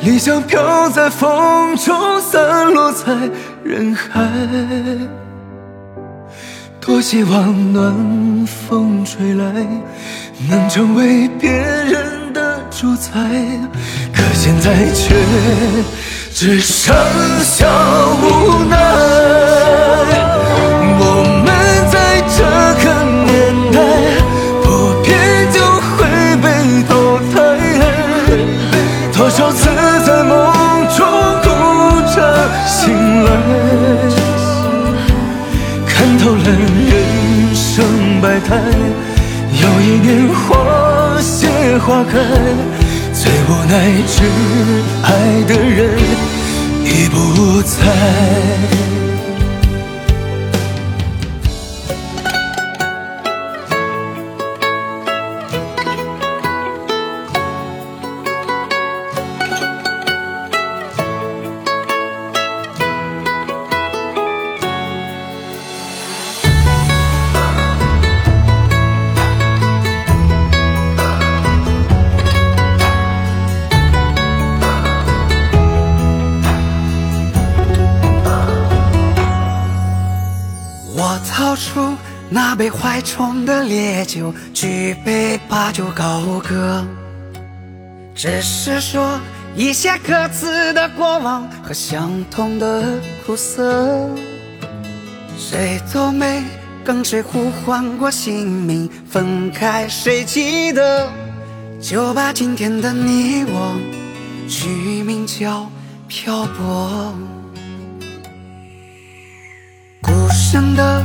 [0.00, 3.30] 理想飘在风中，散落在
[3.62, 4.28] 人海。
[6.80, 9.44] 多希望暖风吹来，
[10.50, 13.10] 能成为别人的主宰，
[14.12, 15.14] 可现在却
[16.34, 16.94] 只剩
[17.42, 17.66] 下
[18.20, 19.23] 无奈。
[39.62, 39.74] 又。
[39.84, 41.46] 一年花谢
[41.78, 42.12] 花开，
[43.12, 43.72] 最无奈
[44.08, 44.22] 挚
[45.02, 45.08] 爱
[45.46, 45.98] 的人
[46.84, 48.93] 已不在。
[84.14, 86.86] 酒，举杯把酒高歌。
[88.14, 89.18] 只是说
[89.56, 94.08] 一些各自的过往和相同的苦涩。
[95.36, 96.44] 谁都没
[96.84, 101.08] 跟谁呼唤过姓名，分开谁记得？
[101.80, 103.76] 就把今天的你我
[104.48, 105.68] 取名叫
[106.06, 107.12] 漂泊。
[110.00, 111.04] 孤身的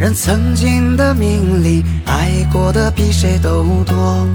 [0.00, 4.26] 人，曾经的名利，爱过的比谁都多。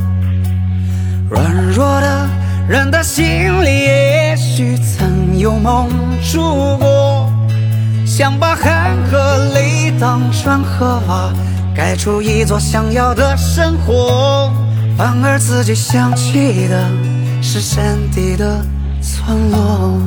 [1.28, 2.30] 软弱的
[2.70, 3.26] 人的心
[3.63, 5.89] 里，也许曾有梦
[6.32, 7.28] 住过。
[8.05, 11.34] 想把汗和泪当砖和瓦，
[11.76, 14.51] 盖出一座想要的生活，
[14.95, 16.88] 反而自己想起的
[17.41, 18.63] 是山底的
[19.01, 19.99] 村落。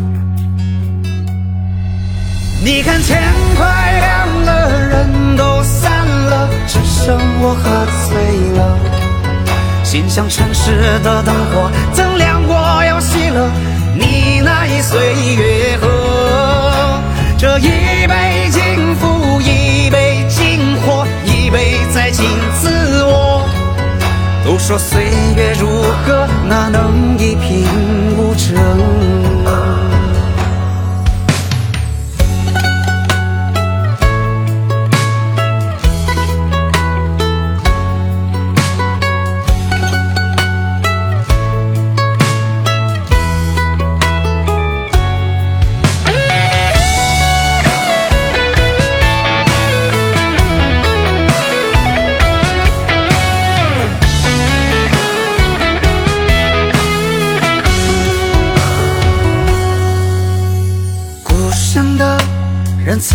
[2.61, 3.23] 你看天
[3.57, 3.67] 快
[4.01, 8.17] 亮了，人都散了，只剩我喝醉
[8.59, 8.79] 了。
[9.85, 13.49] 心像城市的灯火，曾亮过又熄了，
[13.95, 17.01] 你那一岁月河。
[17.39, 22.27] 这一杯敬父，一杯敬火，一杯再敬
[22.61, 23.49] 自我。
[24.45, 25.05] 都说岁
[25.37, 27.65] 月如歌，哪能一贫
[28.17, 29.88] 无争？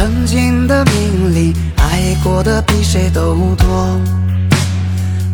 [0.04, 3.98] 曾经的名利，爱过的比谁都多。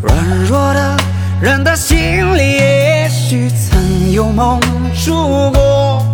[0.03, 0.95] 软弱的
[1.41, 1.97] 人的心
[2.37, 4.59] 里，也许曾有梦
[5.03, 6.05] 住过。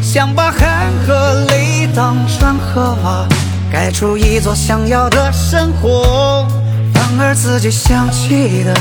[0.00, 3.28] 想把汗和泪当砖和瓦，
[3.70, 6.46] 盖出一座想要的生活，
[6.94, 8.74] 反而自己想起的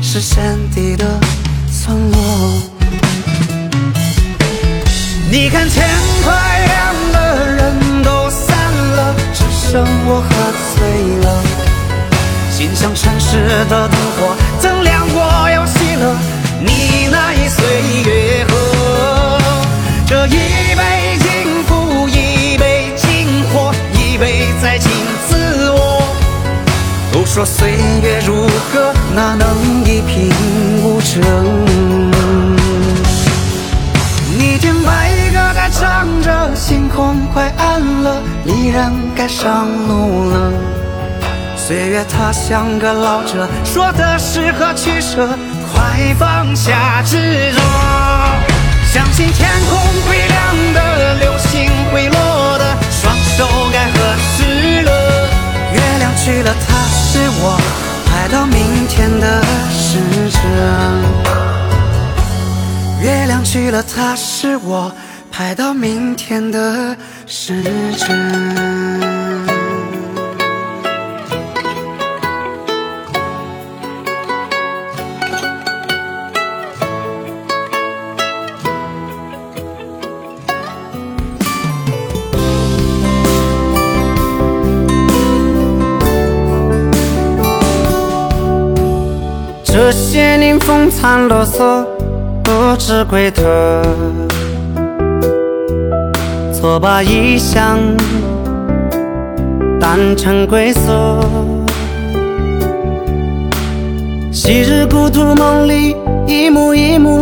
[0.00, 1.04] 是山底的
[1.70, 2.75] 村落。
[5.28, 5.84] 你看天
[6.24, 6.32] 快
[6.66, 8.56] 亮了，人都散
[8.96, 10.28] 了，只剩我喝
[10.72, 10.78] 醉
[11.24, 11.42] 了。
[12.50, 16.16] 心像城市的灯火，曾亮过又熄了，
[16.60, 17.66] 你那一岁
[18.04, 19.38] 月河。
[20.06, 20.30] 这一
[20.76, 24.90] 杯敬父，一杯敬火，一杯再敬
[25.28, 26.02] 自我。
[27.12, 30.32] 都说岁月如歌，哪能一贫
[30.84, 31.20] 无争？
[36.68, 40.52] 星空快暗了，离人该上路了。
[41.56, 45.28] 岁月它像个老者，说的是和取舍，
[45.72, 47.60] 快放下执着。
[48.92, 53.94] 相信天空会亮的，流星会落的，双手该合
[54.34, 54.90] 十了。
[55.72, 57.60] 月亮去了，它是我
[58.12, 59.40] 爱到明天的
[59.70, 60.00] 使
[60.30, 60.38] 者。
[63.00, 64.90] 月亮去了，它是我
[65.38, 67.62] 排到明天的时
[67.98, 68.08] 针。
[89.62, 91.84] 这些年风餐露宿，
[92.42, 93.42] 不知归途，
[96.66, 97.78] 错把异乡
[99.80, 100.80] 当成归宿。
[104.32, 105.96] 昔日故土梦里，
[106.26, 107.20] 一幕一幕，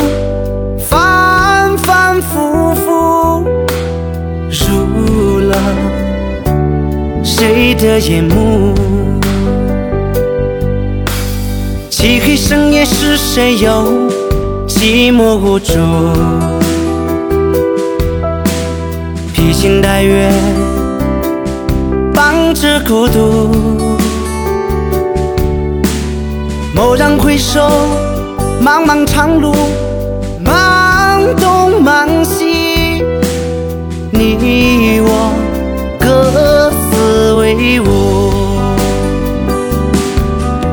[0.78, 3.44] 反反复复，
[4.48, 5.58] 入了
[7.22, 8.72] 谁的眼目？
[11.90, 14.08] 漆黑深夜是谁又
[14.66, 16.53] 寂寞无助？
[19.44, 20.32] 披星戴月，
[22.14, 23.50] 伴着孤独。
[26.74, 27.60] 蓦然回首，
[28.64, 29.54] 茫茫长路，
[30.42, 33.04] 忙东忙西，
[34.12, 35.30] 你我
[36.00, 38.32] 各自为伍。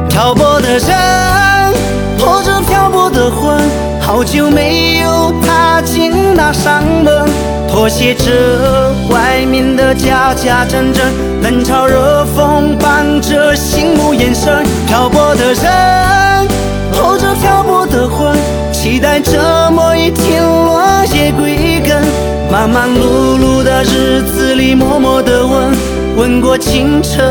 [0.07, 1.73] 漂泊的人，
[2.17, 3.59] 拖着漂泊的魂，
[3.99, 7.29] 好久没有踏进那扇门，
[7.71, 11.05] 妥协着外面的假假真真，
[11.41, 14.63] 冷嘲热讽伴着醒目眼神。
[14.87, 16.47] 漂泊的人，
[16.93, 18.37] 拖着漂泊的魂，
[18.73, 20.81] 期待着某一天落
[21.13, 22.03] 叶归根，
[22.51, 25.73] 忙忙碌碌的日子里，默默的问，
[26.17, 27.23] 问过清晨，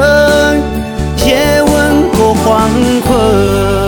[1.18, 2.70] 也问过黄
[3.06, 3.79] 昏。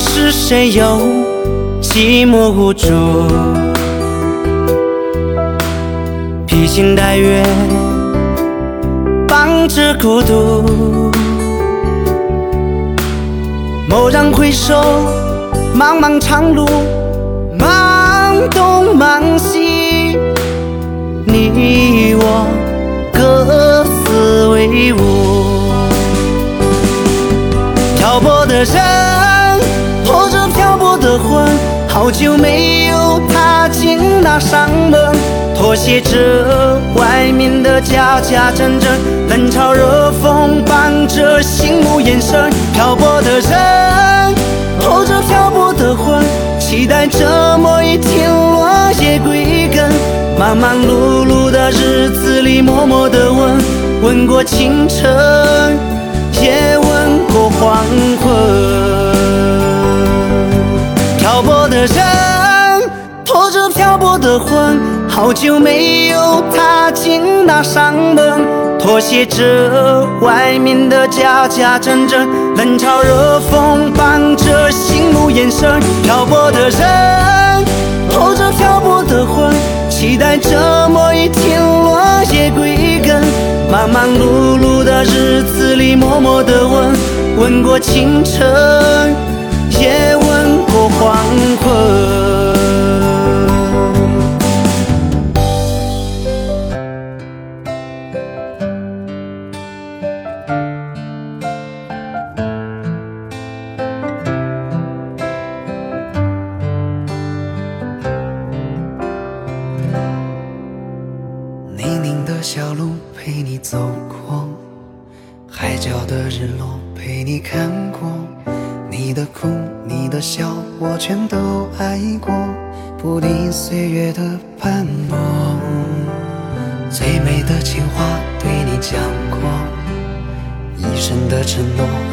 [0.00, 0.84] 是谁又？
[1.80, 2.88] 寂寞无助，
[6.46, 7.42] 披星戴月，
[9.28, 10.64] 伴着孤独。
[13.88, 14.74] 蓦然回首，
[15.78, 16.66] 茫茫长路，
[17.56, 20.18] 忙东忙西，
[21.26, 22.46] 你我
[23.12, 24.98] 各自为伍。
[27.96, 29.03] 漂泊的人，
[32.04, 35.16] 好久没有踏进那扇门，
[35.56, 39.00] 妥协着外面的家家阵阵，
[39.30, 42.52] 冷嘲热讽伴着醒目眼神。
[42.74, 44.34] 漂泊的人，
[44.78, 46.22] 拖着漂泊的魂，
[46.60, 48.68] 期待着某一天落
[49.00, 49.90] 叶归根。
[50.38, 53.58] 忙忙碌碌的日子里，默默的问，
[54.02, 55.08] 问过清晨，
[56.42, 57.82] 也问过黄
[58.20, 59.03] 昏。
[61.86, 62.90] 人，
[63.24, 64.78] 拖着漂泊的魂，
[65.08, 68.42] 好久没有踏进那扇门，
[68.78, 75.80] 妥协着外面的假假真真，冷嘲热讽伴着醒目眼神。
[76.02, 77.64] 漂泊的人，
[78.10, 79.54] 拖着漂泊的魂，
[79.90, 82.00] 期待着某一天落
[82.32, 83.22] 叶归根。
[83.70, 86.92] 忙忙碌碌的日子里，默默的问，
[87.36, 89.33] 问过清晨。
[90.94, 92.23] 也问过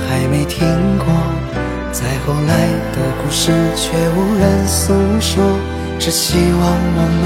[0.07, 0.67] 还没听
[0.97, 1.05] 过。
[1.91, 2.53] 再后来
[2.93, 5.43] 的故事却无人诉说，
[5.99, 6.61] 只希望
[6.95, 7.25] 我们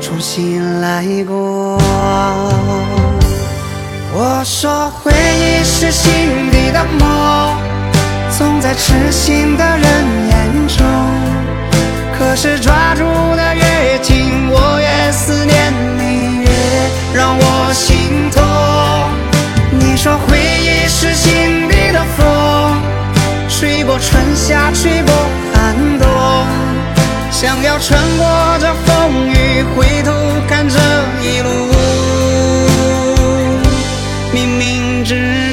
[0.00, 1.78] 重新来过。
[4.12, 6.10] 我说回忆是心
[6.50, 7.56] 底的梦。
[8.30, 9.86] 总在痴心的人
[10.30, 10.86] 眼中，
[12.16, 13.02] 可是抓住
[13.36, 16.48] 的越紧，我越思念你，越
[17.12, 18.49] 让我心痛。
[21.00, 22.82] 是心底的风，
[23.48, 25.14] 吹过春夏，吹过
[25.50, 26.06] 寒冬，
[27.30, 30.12] 想要穿过这风雨，回头
[30.46, 30.78] 看这
[31.22, 31.48] 一路，
[34.34, 35.49] 冥冥之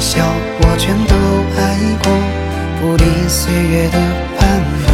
[0.00, 0.24] 笑，
[0.60, 1.14] 我全都
[1.60, 1.60] 爱
[2.02, 2.12] 过，
[2.80, 3.98] 不敌岁月的
[4.38, 4.86] 斑驳。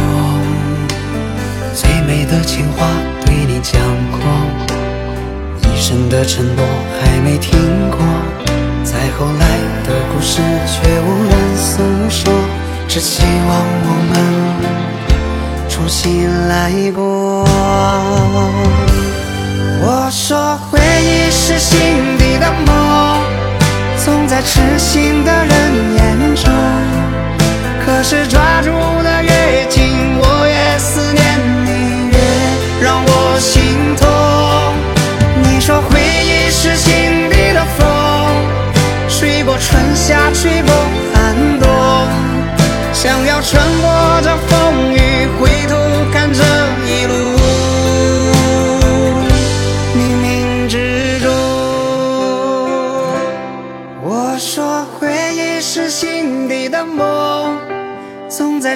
[1.73, 2.87] 最美的情话
[3.25, 3.79] 对你讲
[4.11, 4.19] 过，
[5.61, 6.65] 一生的承诺
[6.99, 7.51] 还没听
[7.91, 7.99] 过。
[8.83, 9.45] 再后来
[9.83, 12.33] 的故事却无人诉说，
[12.87, 13.49] 只希望
[13.83, 14.13] 我们
[15.69, 17.45] 重新来过。
[19.87, 21.77] 我说回忆是心
[22.17, 23.14] 底的梦。
[24.35, 26.51] 在痴心的人眼中，
[27.85, 28.69] 可是抓住
[29.01, 32.17] 的越紧，我越思念你，越
[32.83, 34.05] 让我心痛。
[35.41, 37.87] 你说回忆是心底的风，
[39.07, 40.69] 吹过春夏，吹过
[41.13, 41.69] 寒冬，
[42.91, 43.89] 想要穿过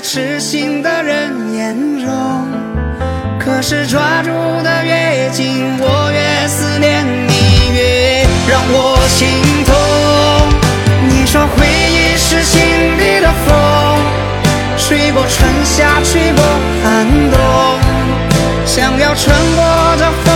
[0.01, 2.47] 痴心的人眼中，
[3.37, 4.29] 可是抓住
[4.63, 7.33] 的越紧，我越思念你，
[7.75, 9.27] 越让我心
[9.65, 9.75] 痛。
[11.09, 12.61] 你说回忆是心
[12.97, 13.55] 底的风，
[14.77, 16.43] 吹过春夏，吹过
[16.81, 17.39] 寒冬，
[18.65, 20.28] 想要穿过这风。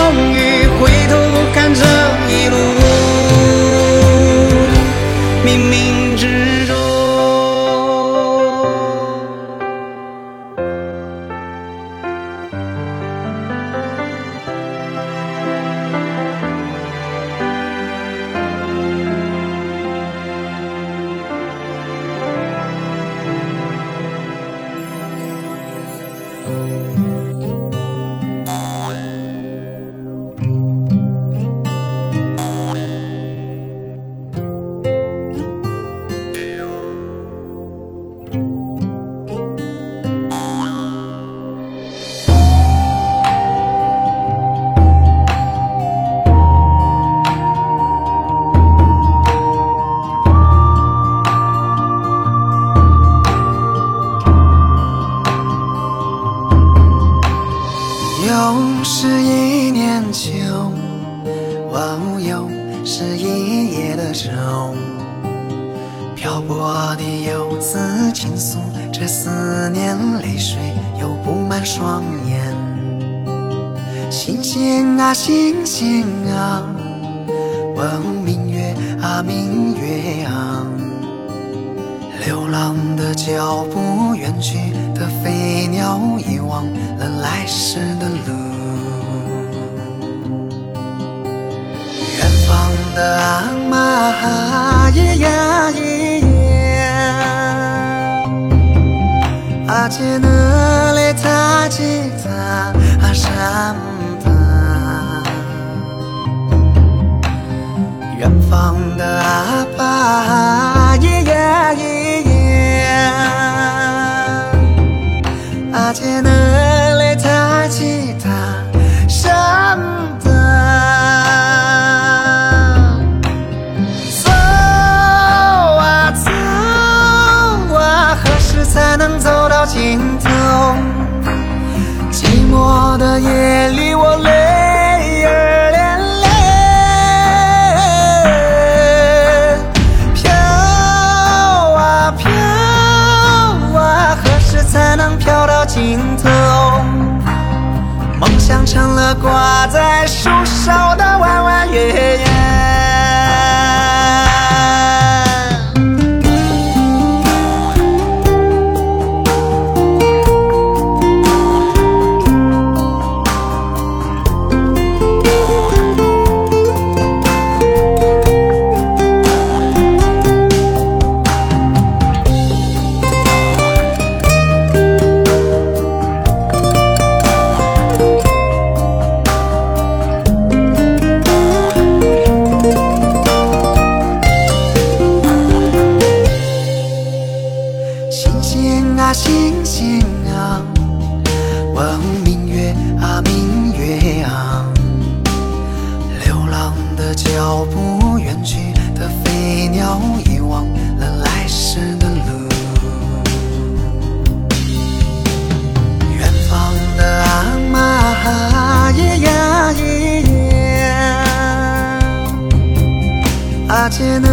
[213.94, 214.33] 사진을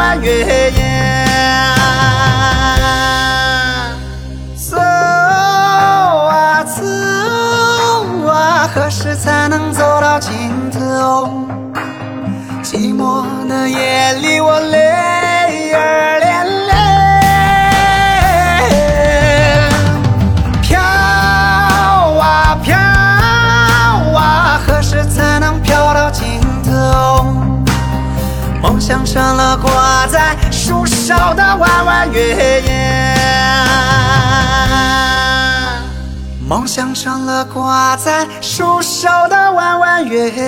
[0.00, 1.76] 弯月牙
[4.56, 10.32] 走啊走啊何时才能走到尽
[10.72, 11.39] 头？
[28.90, 32.74] 想成了挂在树梢的弯弯月牙，
[36.48, 40.42] 梦想成了挂在树梢的弯弯月牙。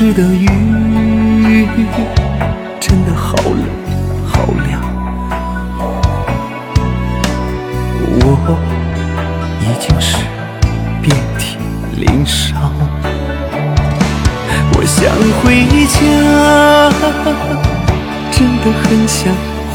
[0.00, 0.46] 都市的雨
[2.80, 3.62] 真的好冷
[4.26, 4.80] 好凉，
[8.08, 8.24] 我
[9.60, 10.16] 已经是
[11.02, 11.58] 遍体
[11.98, 12.72] 鳞伤。
[14.72, 15.12] 我想
[15.42, 15.98] 回家，
[18.32, 19.20] 真的很想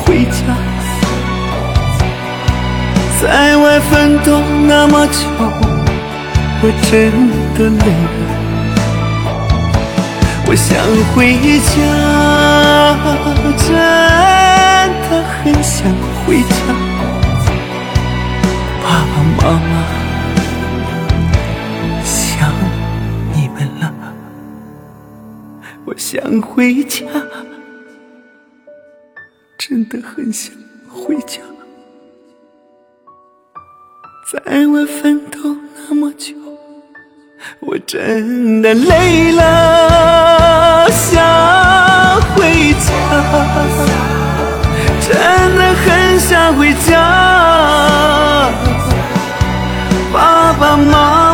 [0.02, 0.57] 回家，
[3.22, 5.19] 在外奋斗那么久。
[6.64, 7.11] 我真
[7.53, 8.24] 的累了，
[10.47, 10.77] 我想
[11.13, 11.73] 回家，
[13.57, 13.67] 真
[15.09, 15.91] 的很想
[16.23, 16.55] 回家。
[18.81, 19.72] 爸爸妈妈，
[22.03, 22.15] 想
[23.34, 23.84] 你们了。
[25.84, 27.05] 我想回家，
[29.57, 30.55] 真的很想
[30.88, 31.41] 回家。
[34.31, 35.57] 在外奋斗
[35.89, 36.44] 那么久。
[37.59, 41.23] 我真的累了，想
[42.35, 42.91] 回家，
[45.01, 45.17] 真
[45.57, 46.91] 的很想回家，
[50.13, 51.24] 爸爸妈妈。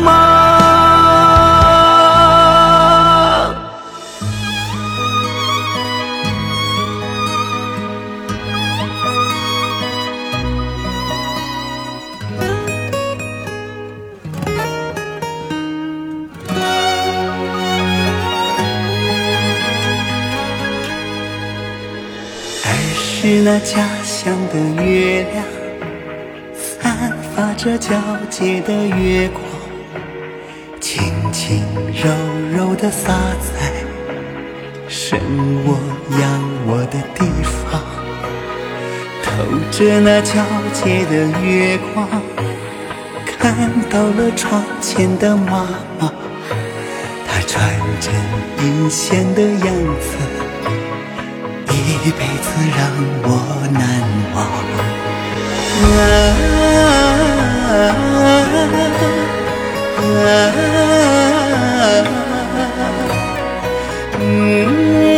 [23.53, 25.43] 那家乡的月亮，
[26.55, 29.43] 散发着皎洁的月光，
[30.79, 31.61] 轻轻
[31.93, 32.09] 柔
[32.55, 33.11] 柔地洒
[33.41, 33.73] 在
[34.87, 35.19] 生
[35.65, 35.77] 我
[36.17, 37.81] 养我的地方。
[39.21, 42.07] 透着那皎洁的月光，
[43.37, 45.67] 看到了窗前的妈
[45.99, 46.09] 妈，
[47.27, 47.69] 她穿
[47.99, 48.11] 着
[48.63, 50.40] 银线的样子。
[51.81, 52.47] 一辈子
[52.77, 52.79] 让
[53.23, 53.29] 我
[53.71, 53.81] 难
[54.33, 54.37] 忘。
[55.83, 55.99] 啊
[57.69, 57.83] 啊
[65.07, 65.10] 啊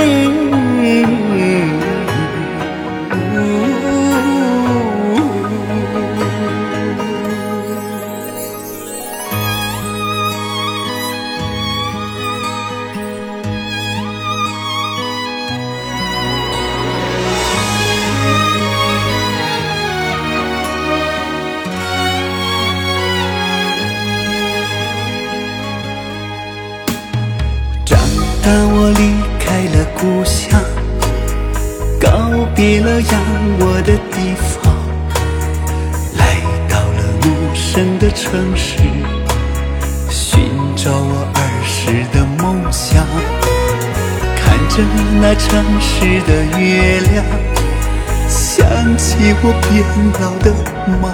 [32.64, 33.22] 离了养
[33.60, 34.74] 我的地方，
[36.18, 38.80] 来到了陌生的城市，
[40.10, 43.06] 寻找我儿时的梦想。
[44.38, 44.82] 看着
[45.20, 47.26] 那城市的月亮，
[48.30, 48.66] 想
[48.98, 49.84] 起我变
[50.22, 50.54] 老的
[51.02, 51.12] 妈，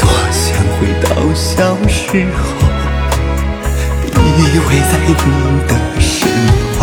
[0.00, 2.40] 多想回到小时候，
[4.16, 5.12] 依偎在你
[5.68, 5.70] 的
[6.00, 6.08] 身
[6.78, 6.80] 旁。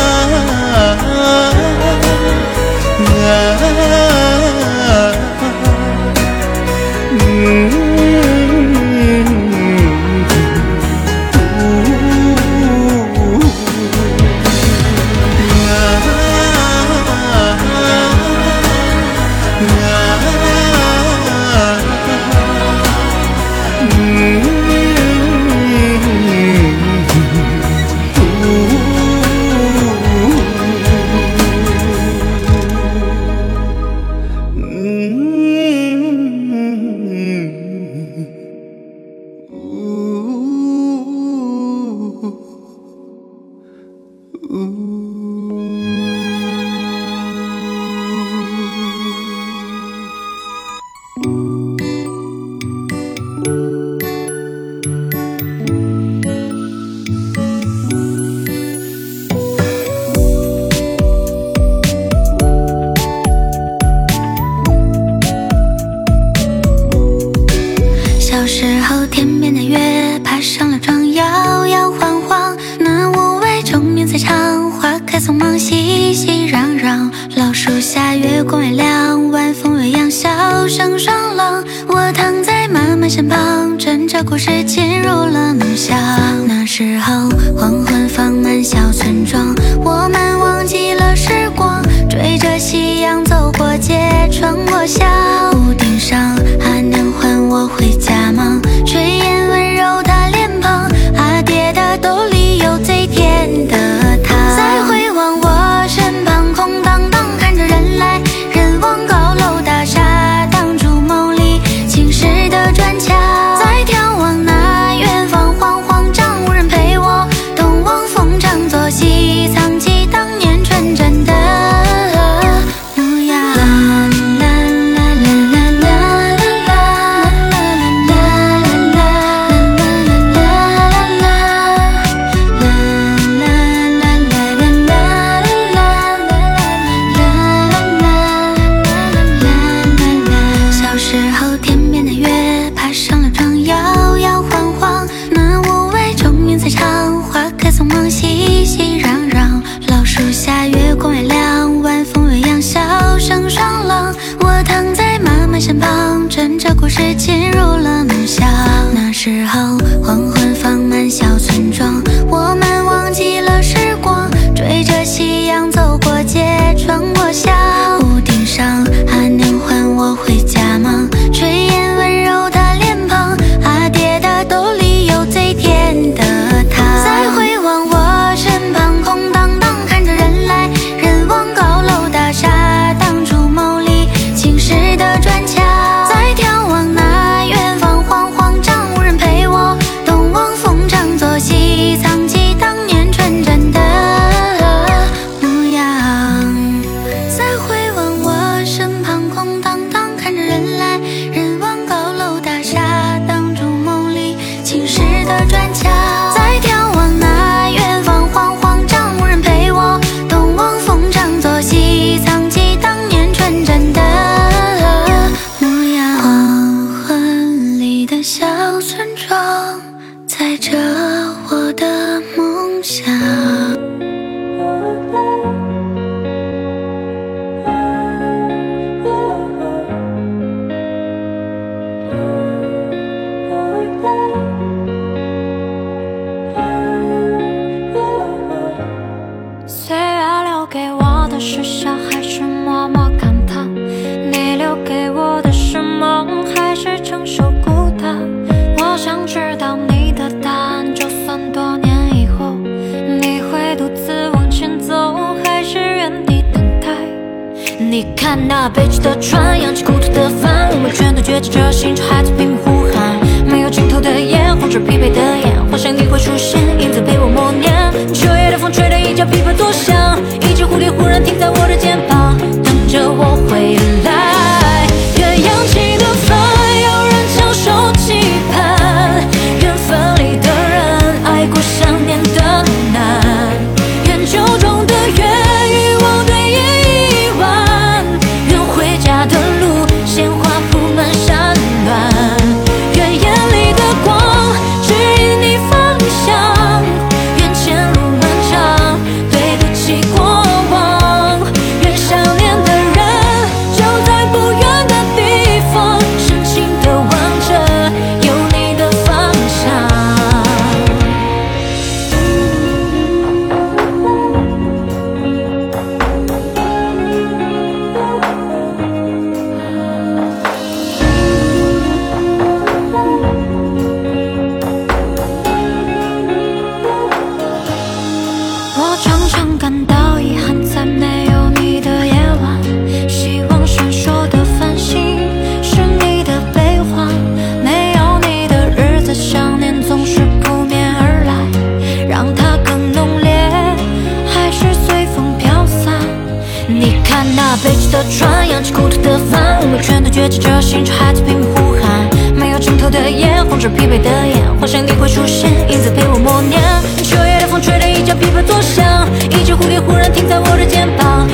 [358.46, 361.28] 作响，一只蝴蝶忽然停在我的肩膀。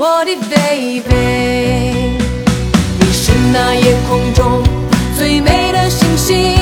[0.00, 2.16] 我的 baby
[3.00, 4.62] 你是那夜空中
[5.16, 6.57] 最美的星星。